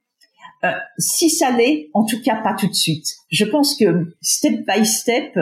Euh, 0.64 0.72
Si 0.98 1.30
ça 1.30 1.52
l'est, 1.52 1.90
en 1.94 2.06
tout 2.06 2.22
cas 2.22 2.36
pas 2.42 2.54
tout 2.54 2.68
de 2.68 2.74
suite. 2.74 3.08
Je 3.30 3.46
pense 3.46 3.76
que 3.76 4.16
step 4.22 4.66
by 4.66 4.86
step, 4.86 5.38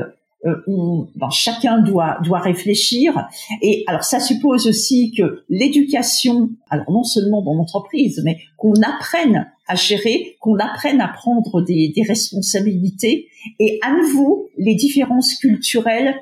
où 0.68 1.08
ben, 1.16 1.30
chacun 1.30 1.80
doit 1.80 2.18
doit 2.24 2.40
réfléchir. 2.40 3.28
Et 3.62 3.84
alors 3.88 4.04
ça 4.04 4.20
suppose 4.20 4.68
aussi 4.68 5.14
que 5.16 5.44
l'éducation, 5.50 6.50
alors 6.70 6.90
non 6.92 7.04
seulement 7.04 7.42
dans 7.42 7.54
l'entreprise, 7.54 8.22
mais 8.26 8.38
qu'on 8.58 8.74
apprenne 8.82 9.52
à 9.68 9.76
gérer, 9.76 10.36
qu'on 10.40 10.58
apprenne 10.58 11.00
à 11.00 11.08
prendre 11.08 11.62
des, 11.62 11.94
des 11.96 12.04
responsabilités. 12.04 13.28
Et 13.60 13.80
à 13.84 13.94
nouveau, 13.96 14.50
les 14.58 14.76
différences 14.76 15.36
culturelles 15.36 16.16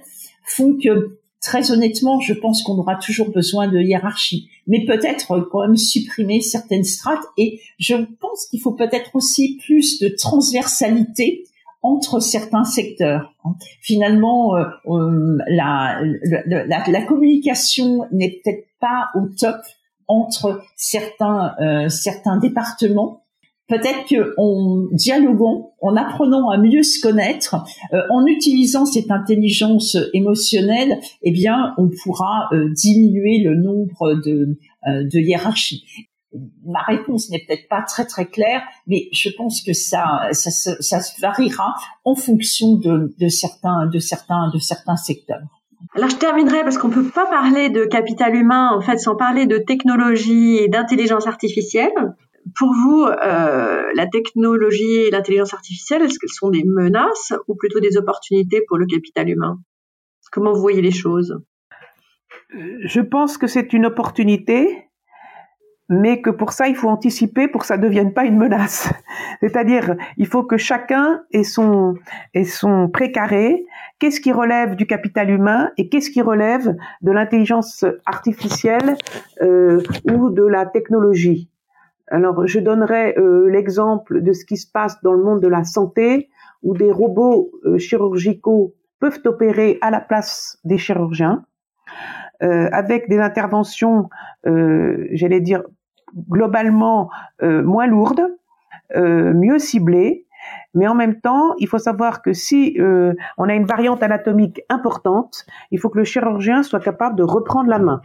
font 0.43 0.77
que 0.81 1.19
très 1.41 1.71
honnêtement, 1.71 2.19
je 2.19 2.33
pense 2.33 2.63
qu'on 2.63 2.77
aura 2.77 2.95
toujours 2.95 3.31
besoin 3.31 3.67
de 3.67 3.79
hiérarchie, 3.79 4.49
mais 4.67 4.85
peut-être 4.85 5.39
quand 5.51 5.61
même 5.61 5.77
supprimer 5.77 6.41
certaines 6.41 6.83
strates. 6.83 7.23
Et 7.37 7.61
je 7.77 7.95
pense 8.19 8.47
qu'il 8.47 8.59
faut 8.59 8.73
peut-être 8.73 9.11
aussi 9.13 9.57
plus 9.65 9.99
de 9.99 10.09
transversalité 10.09 11.45
entre 11.81 12.19
certains 12.19 12.65
secteurs. 12.65 13.33
Finalement, 13.81 14.57
euh, 14.57 14.65
euh, 14.87 15.37
la, 15.47 17.01
communication 17.07 18.05
n'est 18.11 18.41
peut-être 18.43 18.67
pas 18.79 19.07
au 19.15 19.27
top 19.37 19.57
entre 20.07 20.61
certains 20.75 21.55
euh, 21.61 21.89
certains 21.89 22.37
départements. 22.37 23.23
Peut-être 23.67 24.09
qu'en 24.09 24.87
dialoguant, 24.93 25.73
en 25.79 25.95
apprenant 25.95 26.49
à 26.49 26.57
mieux 26.57 26.81
se 26.81 26.99
connaître, 26.99 27.55
en 28.09 28.25
utilisant 28.25 28.87
cette 28.87 29.11
intelligence 29.11 29.95
émotionnelle, 30.15 30.99
eh 31.21 31.31
bien, 31.31 31.75
on 31.77 31.87
pourra 31.87 32.49
diminuer 32.71 33.43
le 33.43 33.53
nombre 33.53 34.15
de, 34.25 34.57
de 34.87 35.19
hiérarchies 35.19 35.83
ma 36.63 36.81
réponse 36.83 37.29
n'est 37.29 37.43
peut-être 37.47 37.67
pas 37.67 37.81
très 37.81 38.05
très 38.05 38.27
claire, 38.27 38.61
mais 38.87 39.09
je 39.11 39.29
pense 39.35 39.61
que 39.63 39.73
ça, 39.73 40.29
ça, 40.31 40.51
ça, 40.51 40.99
variera 41.21 41.73
en 42.05 42.15
fonction 42.15 42.75
de, 42.75 43.13
de, 43.17 43.27
certains, 43.27 43.87
de 43.87 43.99
certains, 43.99 44.51
de 44.53 44.59
certains 44.59 44.95
secteurs. 44.95 45.41
Alors 45.95 46.09
je 46.09 46.17
terminerai 46.17 46.63
parce 46.63 46.77
qu'on 46.77 46.89
peut 46.89 47.09
pas 47.09 47.25
parler 47.25 47.69
de 47.69 47.85
capital 47.85 48.35
humain 48.35 48.71
en 48.73 48.81
fait 48.81 48.97
sans 48.97 49.15
parler 49.15 49.47
de 49.47 49.57
technologie 49.57 50.57
et 50.57 50.67
d'intelligence 50.67 51.25
artificielle. 51.25 51.93
Pour 52.57 52.73
vous, 52.73 53.05
euh, 53.05 53.83
la 53.95 54.07
technologie 54.07 54.95
et 54.95 55.11
l'intelligence 55.11 55.53
artificielle, 55.53 56.01
est-ce 56.01 56.19
qu'elles 56.19 56.29
sont 56.29 56.49
des 56.49 56.63
menaces 56.65 57.33
ou 57.47 57.55
plutôt 57.55 57.79
des 57.79 57.97
opportunités 57.97 58.61
pour 58.67 58.77
le 58.77 58.85
capital 58.85 59.29
humain? 59.29 59.57
Comment 60.31 60.53
vous 60.53 60.61
voyez 60.61 60.81
les 60.81 60.91
choses? 60.91 61.39
Je 62.51 63.01
pense 63.01 63.37
que 63.37 63.47
c'est 63.47 63.73
une 63.73 63.85
opportunité 63.85 64.88
mais 65.89 66.21
que 66.21 66.29
pour 66.29 66.53
ça, 66.53 66.67
il 66.67 66.75
faut 66.75 66.87
anticiper 66.87 67.47
pour 67.47 67.61
que 67.61 67.67
ça 67.67 67.77
ne 67.77 67.81
devienne 67.81 68.13
pas 68.13 68.23
une 68.25 68.37
menace. 68.37 68.93
C'est-à-dire, 69.41 69.95
il 70.17 70.27
faut 70.27 70.43
que 70.43 70.55
chacun 70.55 71.23
ait 71.31 71.43
son, 71.43 71.95
ait 72.35 72.43
son 72.43 72.87
précaré, 72.89 73.65
qu'est-ce 73.97 74.21
qui 74.21 74.31
relève 74.31 74.75
du 74.75 74.85
capital 74.85 75.31
humain 75.31 75.71
et 75.77 75.89
qu'est-ce 75.89 76.11
qui 76.11 76.21
relève 76.21 76.75
de 77.01 77.11
l'intelligence 77.11 77.83
artificielle 78.05 78.97
euh, 79.41 79.81
ou 80.11 80.29
de 80.29 80.43
la 80.43 80.67
technologie? 80.67 81.49
Alors, 82.07 82.45
je 82.45 82.59
donnerai 82.59 83.15
euh, 83.17 83.49
l'exemple 83.49 84.21
de 84.21 84.31
ce 84.33 84.45
qui 84.45 84.57
se 84.57 84.71
passe 84.71 85.01
dans 85.01 85.13
le 85.13 85.23
monde 85.23 85.41
de 85.41 85.47
la 85.47 85.63
santé, 85.63 86.29
où 86.61 86.75
des 86.75 86.91
robots 86.91 87.51
euh, 87.65 87.77
chirurgicaux 87.79 88.75
peuvent 88.99 89.21
opérer 89.25 89.79
à 89.81 89.89
la 89.89 90.01
place 90.01 90.59
des 90.63 90.77
chirurgiens. 90.77 91.45
avec 92.41 93.09
des 93.09 93.19
interventions, 93.19 94.09
j'allais 94.43 95.41
dire 95.41 95.63
globalement 96.29 97.09
moins 97.41 97.87
lourdes, 97.87 98.27
mieux 98.95 99.59
ciblées, 99.59 100.25
mais 100.73 100.87
en 100.87 100.95
même 100.95 101.19
temps, 101.19 101.55
il 101.57 101.67
faut 101.67 101.79
savoir 101.79 102.21
que 102.21 102.33
si 102.33 102.75
euh, 102.79 103.13
on 103.37 103.49
a 103.49 103.53
une 103.53 103.65
variante 103.65 104.03
anatomique 104.03 104.61
importante, 104.69 105.45
il 105.71 105.79
faut 105.79 105.89
que 105.89 105.97
le 105.97 106.03
chirurgien 106.03 106.63
soit 106.63 106.79
capable 106.79 107.15
de 107.15 107.23
reprendre 107.23 107.69
la 107.69 107.79
main. 107.79 108.01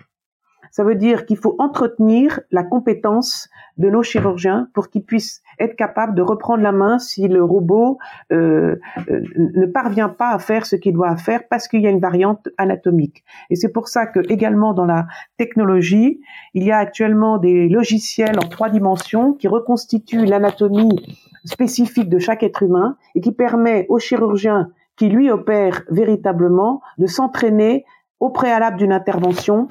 Ça 0.71 0.85
veut 0.85 0.94
dire 0.94 1.26
qu'il 1.26 1.37
faut 1.37 1.54
entretenir 1.59 2.40
la 2.50 2.62
compétence 2.62 3.49
de 3.76 3.90
nos 3.90 4.02
chirurgiens 4.02 4.68
pour 4.75 4.88
qu'ils 4.88 5.04
puissent 5.04 5.42
être 5.59 5.76
capables 5.76 6.14
de 6.14 6.23
reprendre 6.23 6.62
la 6.62 6.73
main 6.73 6.99
si 6.99 7.28
le 7.28 7.42
robot 7.42 7.99
euh, 8.33 8.76
euh, 9.11 9.21
ne 9.37 9.66
parvient 9.66 10.09
pas 10.09 10.30
à 10.30 10.38
faire 10.38 10.66
ce 10.66 10.76
qu'il 10.76 10.92
doit 10.92 11.16
faire 11.16 11.47
parce 11.49 11.68
qu'il 11.68 11.80
y 11.80 11.87
a 11.87 11.90
une 11.90 12.00
variante 12.00 12.49
anatomique. 12.59 13.25
Et 13.50 13.56
c'est 13.56 13.73
pour 13.73 13.88
ça 13.88 14.06
que 14.06 14.21
également 14.30 14.75
dans 14.75 14.87
la 14.87 15.06
technologie, 15.37 16.21
il 16.54 16.64
y 16.64 16.73
a 16.73 16.78
actuellement 16.78 17.38
des 17.38 17.68
logiciels 17.68 18.38
en 18.38 18.49
trois 18.49 18.71
dimensions 18.71 19.33
qui 19.33 19.49
reconstituent 19.49 20.25
l'anatomie 20.25 21.16
spécifique 21.44 22.09
de 22.09 22.18
chaque 22.18 22.42
être 22.42 22.62
humain 22.62 22.97
et 23.14 23.21
qui 23.21 23.33
permet 23.33 23.87
au 23.88 23.99
chirurgien 23.99 24.71
qui 24.97 25.09
lui 25.09 25.30
opère 25.30 25.83
véritablement 25.90 26.80
de 26.99 27.06
s'entraîner 27.06 27.85
au 28.21 28.30
préalable 28.30 28.76
d'une 28.76 28.92
intervention 28.92 29.68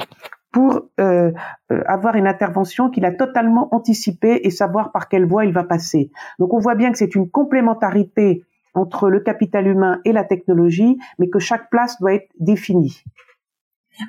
pour 0.53 0.83
euh, 0.99 1.31
euh, 1.71 1.81
avoir 1.87 2.15
une 2.15 2.27
intervention 2.27 2.89
qu'il 2.89 3.03
a 3.03 3.11
totalement 3.11 3.67
anticipée 3.75 4.41
et 4.43 4.51
savoir 4.51 4.93
par 4.93 5.09
quelle 5.09 5.25
voie 5.25 5.45
il 5.45 5.51
va 5.51 5.63
passer. 5.63 6.11
Donc 6.39 6.53
on 6.53 6.59
voit 6.59 6.75
bien 6.75 6.91
que 6.91 6.97
c'est 6.97 7.15
une 7.15 7.29
complémentarité 7.29 8.45
entre 8.75 9.09
le 9.09 9.19
capital 9.19 9.67
humain 9.67 9.99
et 10.05 10.13
la 10.13 10.23
technologie, 10.23 10.97
mais 11.19 11.29
que 11.29 11.39
chaque 11.39 11.69
place 11.69 11.99
doit 11.99 12.13
être 12.13 12.29
définie. 12.39 13.03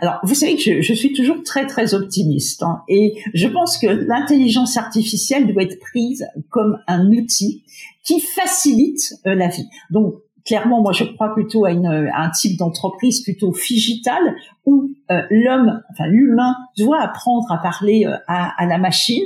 Alors, 0.01 0.19
vous 0.23 0.35
savez 0.35 0.57
que 0.57 0.63
je, 0.63 0.81
je, 0.81 0.95
suis 0.95 1.13
toujours 1.13 1.43
très 1.43 1.67
très 1.67 1.93
optimiste, 1.93 2.63
hein, 2.63 2.83
et 2.89 3.15
je 3.35 3.47
pense 3.49 3.77
que 3.77 3.87
l'intelligence 3.87 4.79
artificielle 4.79 5.53
doit 5.53 5.63
être 5.63 5.79
prise 5.79 6.27
comme 6.49 6.79
un 6.87 7.07
outil 7.09 7.65
qui 8.03 8.21
facilite 8.21 9.15
euh, 9.27 9.35
la 9.35 9.49
vie. 9.49 9.69
Donc, 9.91 10.15
clairement, 10.45 10.83
moi, 10.83 10.93
je 10.93 11.05
crois 11.05 11.35
plutôt 11.35 11.65
à, 11.65 11.73
une, 11.73 11.87
un 11.87 12.31
type 12.31 12.59
d'entreprise 12.59 13.23
plutôt 13.23 13.53
digitale 13.53 14.37
où 14.67 14.91
euh, 15.11 15.23
l'homme, 15.31 15.83
enfin 15.91 16.07
l'humain, 16.07 16.55
doit 16.79 17.01
apprendre 17.01 17.51
à 17.51 17.59
parler 17.59 18.05
euh, 18.07 18.17
à, 18.27 18.63
à, 18.63 18.67
la 18.67 18.79
machine. 18.79 19.25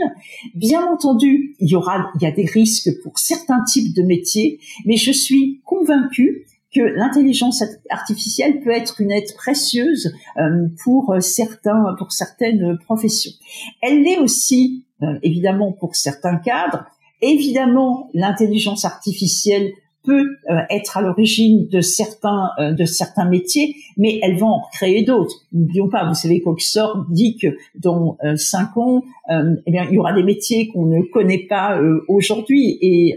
Bien 0.55 0.85
entendu, 0.85 1.55
il 1.61 1.69
y 1.69 1.75
aura, 1.75 2.11
il 2.17 2.23
y 2.23 2.27
a 2.27 2.31
des 2.31 2.47
risques 2.47 2.91
pour 3.03 3.19
certains 3.19 3.63
types 3.65 3.95
de 3.95 4.03
métiers, 4.03 4.61
mais 4.87 4.97
je 4.97 5.13
suis 5.13 5.61
convaincue 5.65 6.45
que 6.75 6.83
l'intelligence 6.83 7.65
artificielle 7.89 8.61
peut 8.61 8.71
être 8.71 9.01
une 9.01 9.11
aide 9.11 9.35
précieuse 9.37 10.13
euh, 10.37 10.69
pour 10.85 11.15
certains, 11.21 11.95
pour 11.99 12.13
certaines 12.13 12.77
professions. 12.85 13.33
Elle 13.81 14.03
l'est 14.03 14.19
aussi, 14.19 14.85
évidemment, 15.23 15.73
pour 15.73 15.97
certains 15.97 16.37
cadres. 16.37 16.85
Évidemment, 17.23 18.11
l'intelligence 18.13 18.85
artificielle 18.85 19.73
peut 20.05 20.37
euh, 20.50 20.61
être 20.71 20.97
à 20.97 21.02
l'origine 21.02 21.69
de 21.69 21.81
certains 21.81 22.50
euh, 22.59 22.73
de 22.73 22.85
certains 22.85 23.28
métiers, 23.28 23.75
mais 23.97 24.19
elles 24.23 24.38
vont 24.38 24.49
en 24.49 24.62
créer 24.73 25.02
d'autres. 25.02 25.45
N'oublions 25.52 25.88
pas, 25.88 26.07
vous 26.07 26.14
savez 26.14 26.40
qu'Oxford 26.40 27.07
dit 27.11 27.37
que 27.37 27.49
dans 27.75 28.17
euh, 28.25 28.37
cinq 28.37 28.76
ans, 28.76 29.02
eh 29.31 29.71
bien, 29.71 29.85
il 29.90 29.95
y 29.95 29.99
aura 29.99 30.14
des 30.14 30.23
métiers 30.23 30.69
qu'on 30.69 30.87
ne 30.87 31.02
connaît 31.02 31.45
pas 31.50 31.78
aujourd'hui, 32.09 32.78
et 32.81 33.14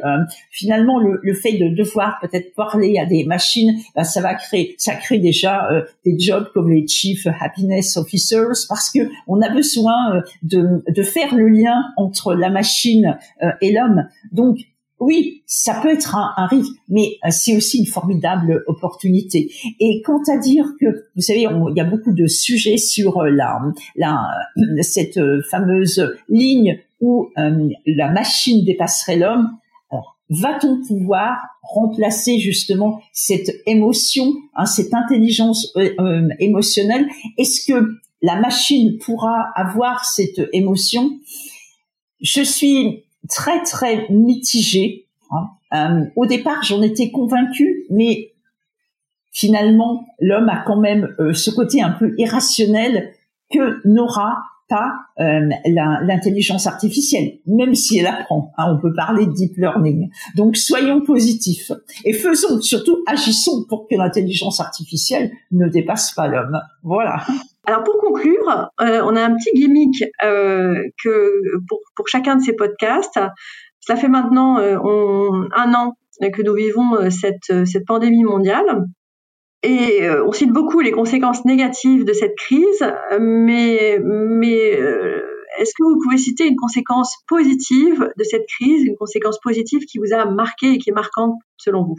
finalement, 0.50 1.00
le, 1.00 1.22
le, 1.24 1.34
fait 1.34 1.54
de 1.54 1.74
devoir 1.74 2.18
peut-être 2.22 2.54
parler 2.54 2.98
à 3.00 3.06
des 3.06 3.24
machines, 3.24 3.80
bah, 3.96 4.04
ça 4.04 4.20
va 4.20 4.34
créer, 4.36 4.76
ça 4.78 4.96
crée 4.96 5.20
déjà 5.20 5.70
des 6.04 6.20
jobs 6.20 6.48
comme 6.54 6.70
les 6.70 6.86
chief 6.86 7.26
happiness 7.40 7.96
officers, 7.96 8.66
parce 8.68 8.92
que 8.92 9.00
on 9.26 9.42
a 9.42 9.48
besoin 9.48 10.22
de, 10.44 10.84
de 10.86 11.02
faire 11.02 11.34
le 11.34 11.48
lien 11.48 11.82
entre 11.96 12.34
la 12.34 12.50
machine 12.50 13.18
et 13.62 13.72
l'homme. 13.72 14.06
Donc 14.34 14.58
oui, 15.02 15.42
ça 15.48 15.80
peut 15.82 15.90
être 15.90 16.16
un, 16.16 16.46
risque, 16.46 16.76
mais 16.88 17.18
euh, 17.26 17.30
c'est 17.32 17.58
aussi 17.58 17.80
une 17.80 17.88
formidable 17.88 18.64
opportunité. 18.68 19.52
Et 19.80 20.04
quant 20.06 20.22
à 20.32 20.38
dire 20.38 20.64
que, 20.80 20.86
vous 21.16 21.22
savez, 21.22 21.42
il 21.42 21.74
y 21.76 21.82
a 21.82 21.86
beaucoup 21.86 22.14
de 22.14 22.28
sujets 22.28 22.78
sur 22.78 23.18
euh, 23.20 23.32
la, 23.32 23.60
la 23.96 24.22
cette 24.84 25.18
euh, 25.18 25.42
fameuse 25.50 26.16
ligne 26.30 26.80
où 27.00 27.30
la 27.88 28.12
machine 28.12 28.64
dépasserait 28.64 29.18
l'homme. 29.18 29.50
Va-t-on 30.30 30.86
pouvoir 30.88 31.40
remplacer 31.64 32.38
justement 32.38 33.02
cette 33.12 33.50
émotion, 33.66 34.32
hein, 34.56 34.68
cette 34.68 34.94
intelligence 34.94 35.76
émotionnelle? 36.40 37.08
Est-ce 37.40 37.66
que 37.66 37.96
la 38.22 38.40
machine 38.40 39.00
pourra 39.00 39.48
avoir 39.56 40.06
cette 40.06 40.48
émotion? 40.54 41.18
Je 42.22 42.44
suis 42.44 43.04
très 43.30 43.64
très 43.64 44.08
mitigé. 44.10 45.08
Hein. 45.32 45.50
Euh, 45.74 46.06
au 46.16 46.26
départ, 46.26 46.64
j'en 46.64 46.82
étais 46.82 47.12
convaincue, 47.12 47.86
mais 47.90 48.34
finalement, 49.32 50.06
l'homme 50.20 50.50
a 50.50 50.64
quand 50.66 50.80
même 50.80 51.16
euh, 51.20 51.34
ce 51.34 51.52
côté 51.52 51.82
un 51.82 51.92
peu 51.92 52.14
irrationnel 52.18 53.14
que 53.52 53.86
n'aura 53.88 54.44
pas 54.72 54.94
euh, 55.20 55.50
l'intelligence 55.66 56.66
artificielle, 56.66 57.40
même 57.46 57.76
si 57.76 58.00
elle 58.00 58.08
apprend. 58.08 58.54
Hein, 58.58 58.74
on 58.74 58.82
peut 58.82 58.94
parler 58.96 59.26
de 59.26 59.34
deep 59.34 59.58
learning. 59.58 60.10
Donc 60.38 60.56
soyons 60.56 61.02
positifs 61.02 61.74
et 62.06 62.14
faisons, 62.14 62.62
surtout 62.62 63.04
agissons 63.06 63.66
pour 63.68 63.88
que 63.90 63.96
l'intelligence 63.96 64.62
artificielle 64.62 65.30
ne 65.52 65.68
dépasse 65.68 66.14
pas 66.14 66.28
l'homme. 66.28 66.58
Voilà. 66.84 67.18
Alors 67.68 67.84
pour 67.84 67.98
conclure, 68.00 68.70
euh, 68.80 69.02
on 69.04 69.16
a 69.18 69.24
un 69.24 69.36
petit 69.36 69.52
gimmick 69.54 70.06
euh, 70.24 70.82
que 71.04 71.42
pour, 71.68 71.80
pour, 71.96 72.08
chacun 72.08 72.38
de 72.38 72.42
ces 72.42 72.54
podcasts. 72.54 73.20
Ça 73.82 73.96
fait 73.96 74.08
maintenant 74.08 74.58
un 74.58 75.74
an 75.74 75.94
que 76.22 76.42
nous 76.44 76.54
vivons 76.54 77.10
cette, 77.10 77.66
cette 77.66 77.86
pandémie 77.86 78.24
mondiale. 78.24 78.86
Et 79.64 80.10
on 80.26 80.32
cite 80.32 80.52
beaucoup 80.52 80.80
les 80.80 80.92
conséquences 80.92 81.46
négatives 81.46 82.04
de 82.04 82.14
cette 82.14 82.36
crise, 82.36 82.84
mais, 83.20 84.00
mais 84.04 84.80
est-ce 85.60 85.74
que 85.78 85.84
vous 85.84 86.00
pouvez 86.04 86.18
citer 86.18 86.48
une 86.48 86.56
conséquence 86.56 87.18
positive 87.28 88.12
de 88.18 88.24
cette 88.24 88.48
crise, 88.48 88.84
une 88.86 88.96
conséquence 88.96 89.40
positive 89.40 89.86
qui 89.86 90.00
vous 90.00 90.14
a 90.14 90.26
marqué 90.26 90.74
et 90.74 90.78
qui 90.78 90.90
est 90.90 90.94
marquante 90.94 91.36
selon 91.58 91.84
vous? 91.84 91.98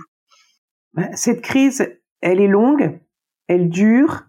Ben, 0.94 1.11
Cette 1.14 1.42
crise, 1.42 1.88
elle 2.20 2.40
est 2.40 2.48
longue, 2.48 2.98
elle 3.48 3.68
dure, 3.68 4.25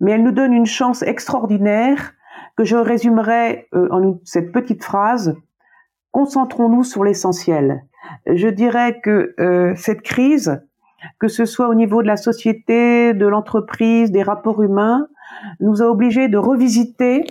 mais 0.00 0.12
elle 0.12 0.22
nous 0.22 0.32
donne 0.32 0.52
une 0.52 0.66
chance 0.66 1.02
extraordinaire 1.02 2.14
que 2.56 2.64
je 2.64 2.76
résumerai 2.76 3.68
euh, 3.74 3.88
en 3.90 4.20
cette 4.24 4.52
petite 4.52 4.84
phrase. 4.84 5.36
Concentrons-nous 6.12 6.84
sur 6.84 7.04
l'essentiel. 7.04 7.84
Je 8.26 8.48
dirais 8.48 9.00
que 9.02 9.34
euh, 9.40 9.74
cette 9.76 10.02
crise, 10.02 10.62
que 11.18 11.28
ce 11.28 11.44
soit 11.44 11.68
au 11.68 11.74
niveau 11.74 12.02
de 12.02 12.06
la 12.06 12.16
société, 12.16 13.14
de 13.14 13.26
l'entreprise, 13.26 14.10
des 14.10 14.22
rapports 14.22 14.62
humains, 14.62 15.08
nous 15.60 15.82
a 15.82 15.86
obligés 15.86 16.28
de 16.28 16.38
revisiter 16.38 17.24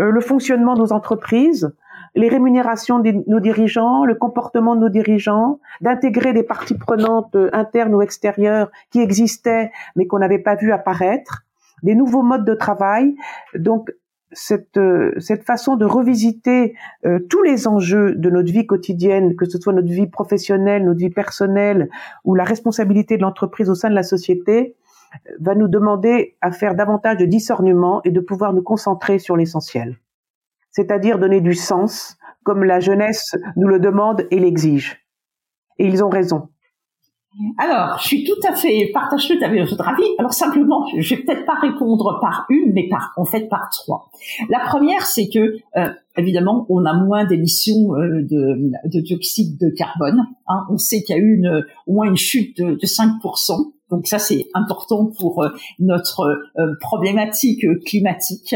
euh, 0.00 0.10
le 0.10 0.20
fonctionnement 0.20 0.74
de 0.74 0.80
nos 0.80 0.92
entreprises, 0.92 1.72
les 2.14 2.28
rémunérations 2.28 2.98
de 2.98 3.24
nos 3.26 3.40
dirigeants, 3.40 4.04
le 4.04 4.14
comportement 4.14 4.74
de 4.74 4.80
nos 4.80 4.88
dirigeants, 4.88 5.60
d'intégrer 5.80 6.32
des 6.32 6.42
parties 6.42 6.76
prenantes 6.76 7.36
internes 7.52 7.94
ou 7.94 8.02
extérieures 8.02 8.70
qui 8.90 9.00
existaient 9.00 9.70
mais 9.96 10.06
qu'on 10.06 10.18
n'avait 10.18 10.38
pas 10.38 10.54
vu 10.54 10.72
apparaître, 10.72 11.44
des 11.82 11.94
nouveaux 11.94 12.22
modes 12.22 12.44
de 12.44 12.54
travail. 12.54 13.16
Donc 13.54 13.92
cette, 14.32 14.76
euh, 14.76 15.12
cette 15.18 15.44
façon 15.44 15.76
de 15.76 15.84
revisiter 15.84 16.74
euh, 17.04 17.18
tous 17.30 17.42
les 17.42 17.66
enjeux 17.66 18.14
de 18.14 18.30
notre 18.30 18.52
vie 18.52 18.66
quotidienne, 18.66 19.36
que 19.36 19.44
ce 19.44 19.58
soit 19.58 19.72
notre 19.72 19.88
vie 19.92 20.06
professionnelle, 20.06 20.84
notre 20.84 20.98
vie 20.98 21.10
personnelle 21.10 21.88
ou 22.24 22.34
la 22.34 22.44
responsabilité 22.44 23.16
de 23.16 23.22
l'entreprise 23.22 23.68
au 23.68 23.74
sein 23.74 23.90
de 23.90 23.94
la 23.94 24.02
société, 24.02 24.76
va 25.40 25.54
nous 25.54 25.68
demander 25.68 26.36
à 26.40 26.52
faire 26.52 26.74
davantage 26.74 27.18
de 27.18 27.26
discernement 27.26 28.00
et 28.04 28.10
de 28.10 28.20
pouvoir 28.20 28.52
nous 28.52 28.62
concentrer 28.62 29.18
sur 29.18 29.36
l'essentiel. 29.36 29.98
C'est-à-dire 30.70 31.18
donner 31.18 31.40
du 31.40 31.54
sens, 31.54 32.16
comme 32.44 32.64
la 32.64 32.80
jeunesse 32.80 33.36
nous 33.56 33.68
le 33.68 33.78
demande 33.78 34.26
et 34.30 34.38
l'exige. 34.38 35.06
Et 35.78 35.86
ils 35.86 36.02
ont 36.02 36.08
raison. 36.08 36.48
Alors, 37.58 37.98
je 37.98 38.08
suis 38.08 38.24
tout 38.24 38.38
à 38.46 38.54
fait 38.54 38.90
partagée 38.92 39.42
avec 39.42 39.68
votre 39.68 39.88
avis. 39.88 40.04
Alors 40.18 40.34
simplement, 40.34 40.86
je 40.98 41.14
vais 41.14 41.22
peut-être 41.22 41.46
pas 41.46 41.58
répondre 41.60 42.18
par 42.20 42.44
une, 42.50 42.72
mais 42.74 42.88
par 42.88 43.12
en 43.16 43.24
fait 43.24 43.48
par 43.48 43.70
trois. 43.70 44.10
La 44.50 44.60
première, 44.60 45.06
c'est 45.06 45.28
que 45.28 45.56
euh, 45.76 45.88
évidemment, 46.18 46.66
on 46.68 46.84
a 46.84 46.92
moins 46.92 47.24
d'émissions 47.24 47.94
euh, 47.94 48.22
de, 48.22 48.70
de, 48.84 49.00
dioxyde 49.00 49.58
de 49.58 49.70
carbone. 49.70 50.26
Hein. 50.46 50.66
On 50.70 50.76
sait 50.76 51.02
qu'il 51.02 51.16
y 51.16 51.18
a 51.18 51.22
eu 51.22 51.36
une, 51.36 51.64
au 51.86 51.94
moins 51.94 52.06
une 52.06 52.16
chute 52.16 52.60
de, 52.60 52.74
de 52.74 52.86
5%. 52.86 53.72
Donc 53.90 54.06
ça, 54.06 54.18
c'est 54.18 54.46
important 54.52 55.10
pour 55.18 55.42
euh, 55.42 55.48
notre 55.78 56.38
problématique 56.80 57.64
climatique. 57.86 58.54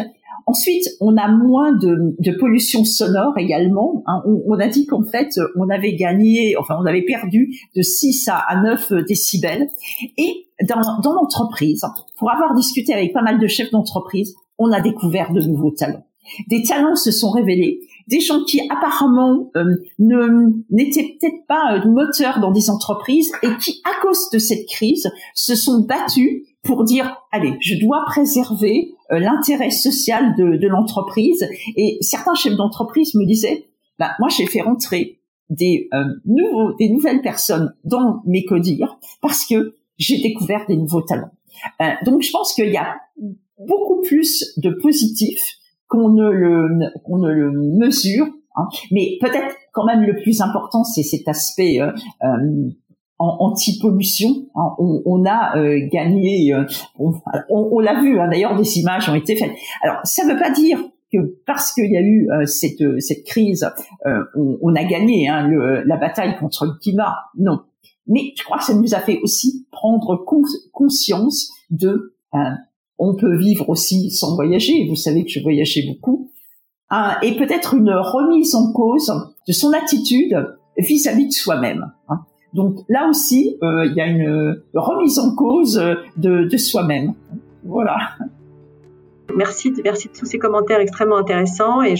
Ensuite, 0.48 0.85
on 1.00 1.16
a 1.16 1.28
moins 1.28 1.72
de, 1.72 2.38
pollution 2.38 2.85
sonore 2.85 3.37
également. 3.37 4.04
Hein. 4.06 4.22
On, 4.24 4.59
a 4.61 4.68
dit 4.68 4.87
qu'en 4.87 5.04
fait, 5.04 5.40
on 5.56 5.68
avait 5.68 5.94
gagné, 5.96 6.54
enfin, 6.56 6.76
on 6.80 6.87
avait 6.87 7.02
perdu 7.02 7.52
de 7.74 7.82
6 7.82 8.28
à, 8.28 8.62
9 8.62 8.92
décibels. 9.09 9.68
Et 10.16 10.46
dans, 10.68 11.12
l'entreprise, 11.12 11.82
pour 12.16 12.30
avoir 12.30 12.54
discuté 12.54 12.94
avec 12.94 13.12
pas 13.12 13.22
mal 13.22 13.40
de 13.40 13.46
chefs 13.48 13.72
d'entreprise, 13.72 14.37
on 14.59 14.70
a 14.70 14.80
découvert 14.80 15.32
de 15.32 15.40
nouveaux 15.40 15.72
talents. 15.72 16.06
Des 16.48 16.62
talents 16.62 16.96
se 16.96 17.11
sont 17.11 17.30
révélés, 17.30 17.80
des 18.09 18.20
gens 18.20 18.42
qui 18.44 18.61
apparemment 18.68 19.50
euh, 19.56 19.76
n'étaient 19.98 21.16
peut-être 21.20 21.46
pas 21.46 21.74
euh, 21.74 21.88
moteurs 21.88 22.40
dans 22.40 22.50
des 22.50 22.68
entreprises 22.70 23.30
et 23.42 23.48
qui, 23.61 23.80
à 23.85 24.00
cause 24.02 24.30
de 24.32 24.38
cette 24.38 24.66
crise, 24.66 25.09
se 25.35 25.54
sont 25.54 25.80
battus 25.80 26.42
pour 26.66 26.85
dire 26.85 27.16
allez, 27.33 27.55
je 27.61 27.76
dois 27.76 28.05
préserver 28.07 28.94
euh, 29.11 29.18
l'intérêt 29.18 29.70
social 29.70 30.35
de, 30.37 30.57
de 30.57 30.68
l'entreprise. 30.68 31.48
Et 31.76 31.98
certains 32.00 32.35
chefs 32.35 32.57
d'entreprise 32.57 33.14
me 33.14 33.24
disaient 33.24 33.66
bah, 33.98 34.11
moi 34.18 34.29
j'ai 34.29 34.46
fait 34.46 34.61
rentrer 34.61 35.20
des 35.48 35.88
nouveaux, 36.24 36.74
des 36.74 36.88
nouvelles 36.88 37.22
personnes 37.22 37.72
dans 37.85 38.20
mes 38.26 38.44
codires 38.44 38.98
parce 39.22 39.46
que 39.46 39.76
j'ai 39.96 40.20
découvert 40.20 40.66
des 40.66 40.76
nouveaux 40.76 41.02
talents. 41.02 41.31
donc 42.05 42.22
je 42.22 42.31
pense 42.33 42.52
qu'il 42.52 42.70
y 42.70 42.76
a 42.76 42.96
beaucoup 43.59 44.00
plus 44.02 44.52
de 44.57 44.70
positifs 44.70 45.59
qu'on 45.88 46.11
ne 46.11 46.29
le 46.29 46.90
qu'on 47.05 47.18
ne 47.18 47.31
le 47.31 47.52
mesure. 47.52 48.26
Hein. 48.57 48.68
Mais 48.90 49.18
peut-être 49.20 49.55
quand 49.72 49.85
même 49.85 50.02
le 50.02 50.16
plus 50.16 50.40
important, 50.40 50.85
c'est 50.85 51.02
cet 51.02 51.29
aspect 51.29 51.81
euh, 51.81 51.90
euh 53.20 53.24
anti-pollution. 53.24 54.46
Hein. 54.55 54.74
On, 54.79 55.02
on, 55.07 55.24
a 55.24 55.57
euh, 55.57 55.79
gagné, 55.90 56.52
euh, 56.52 56.64
on, 56.98 57.12
on, 57.50 57.79
l'a 57.81 58.00
vu. 58.00 58.18
Hein, 58.20 58.29
D'ailleurs, 58.29 58.57
des 58.57 58.79
images 58.79 59.09
ont 59.09 59.14
été 59.14 59.37
faites. 59.37 59.52
Alors, 59.83 59.98
ça 60.05 60.24
ne 60.24 60.33
veut 60.33 60.38
pas 60.38 60.50
dire 60.50 60.79
que 61.12 61.18
parce 61.46 61.72
qu'il 61.72 61.90
y 61.90 61.96
a 61.96 62.02
eu 62.02 62.29
cette 62.46 62.83
cette 63.00 63.24
crise, 63.24 63.70
on, 64.05 64.59
on, 64.61 64.74
a 64.74 64.85
gagné 64.85 65.29
hein, 65.29 65.46
le, 65.46 65.83
la 65.85 65.96
bataille 65.96 66.37
contre 66.38 66.66
le 66.66 66.72
climat. 66.81 67.14
Non, 67.38 67.61
mais 68.07 68.33
je 68.37 68.44
crois 68.44 68.59
que 68.59 68.64
ça 68.64 68.74
nous 68.74 68.94
a 68.94 68.98
fait 68.98 69.20
aussi 69.22 69.66
prendre 69.70 70.24
conscience 70.72 71.52
de 71.70 72.16
on 72.98 73.14
peut 73.14 73.37
vivre 73.37 73.68
aussi 73.68 74.11
sans 74.11 74.35
voyager. 74.35 74.87
Vous 74.88 74.96
savez 74.96 75.24
que 75.24 75.31
je 75.31 75.40
voyageais 75.40 75.85
beaucoup. 75.87 76.31
Et 77.22 77.37
peut-être 77.37 77.74
une 77.74 77.90
remise 77.90 78.55
en 78.55 78.72
cause 78.72 79.12
de 79.46 79.52
son 79.52 79.72
attitude 79.72 80.37
vis-à-vis 80.79 81.26
de 81.26 81.33
soi-même. 81.33 81.92
Hein. 82.09 82.20
Donc 82.56 82.80
là 82.88 83.08
aussi, 83.08 83.56
euh, 83.62 83.84
il 83.84 83.94
y 83.94 84.00
a 84.00 84.06
une 84.06 84.62
remise 84.74 85.18
en 85.18 85.34
cause 85.34 85.74
de, 86.16 86.44
de 86.44 86.56
soi-même. 86.56 87.12
Voilà. 87.64 87.96
Merci, 89.34 89.72
merci 89.84 90.08
de 90.08 90.18
tous 90.18 90.24
ces 90.24 90.38
commentaires 90.38 90.80
extrêmement 90.80 91.18
intéressants. 91.18 91.82
Et 91.82 91.94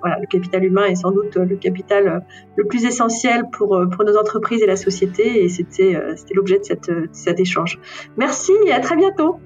voilà, 0.00 0.18
le 0.18 0.26
capital 0.26 0.64
humain 0.64 0.86
est 0.86 0.96
sans 0.96 1.12
doute 1.12 1.36
le 1.36 1.56
capital 1.56 2.24
le 2.56 2.64
plus 2.64 2.84
essentiel 2.84 3.44
pour, 3.52 3.78
nos 3.78 4.16
entreprises 4.18 4.62
et 4.62 4.66
la 4.66 4.76
société. 4.76 5.44
Et 5.44 5.48
c'était, 5.48 5.96
l'objet 6.34 6.58
de, 6.58 6.92
de 6.92 7.08
cet 7.12 7.38
échange. 7.38 7.78
Merci 8.16 8.52
et 8.66 8.72
à 8.72 8.80
très 8.80 8.96
bientôt. 8.96 9.38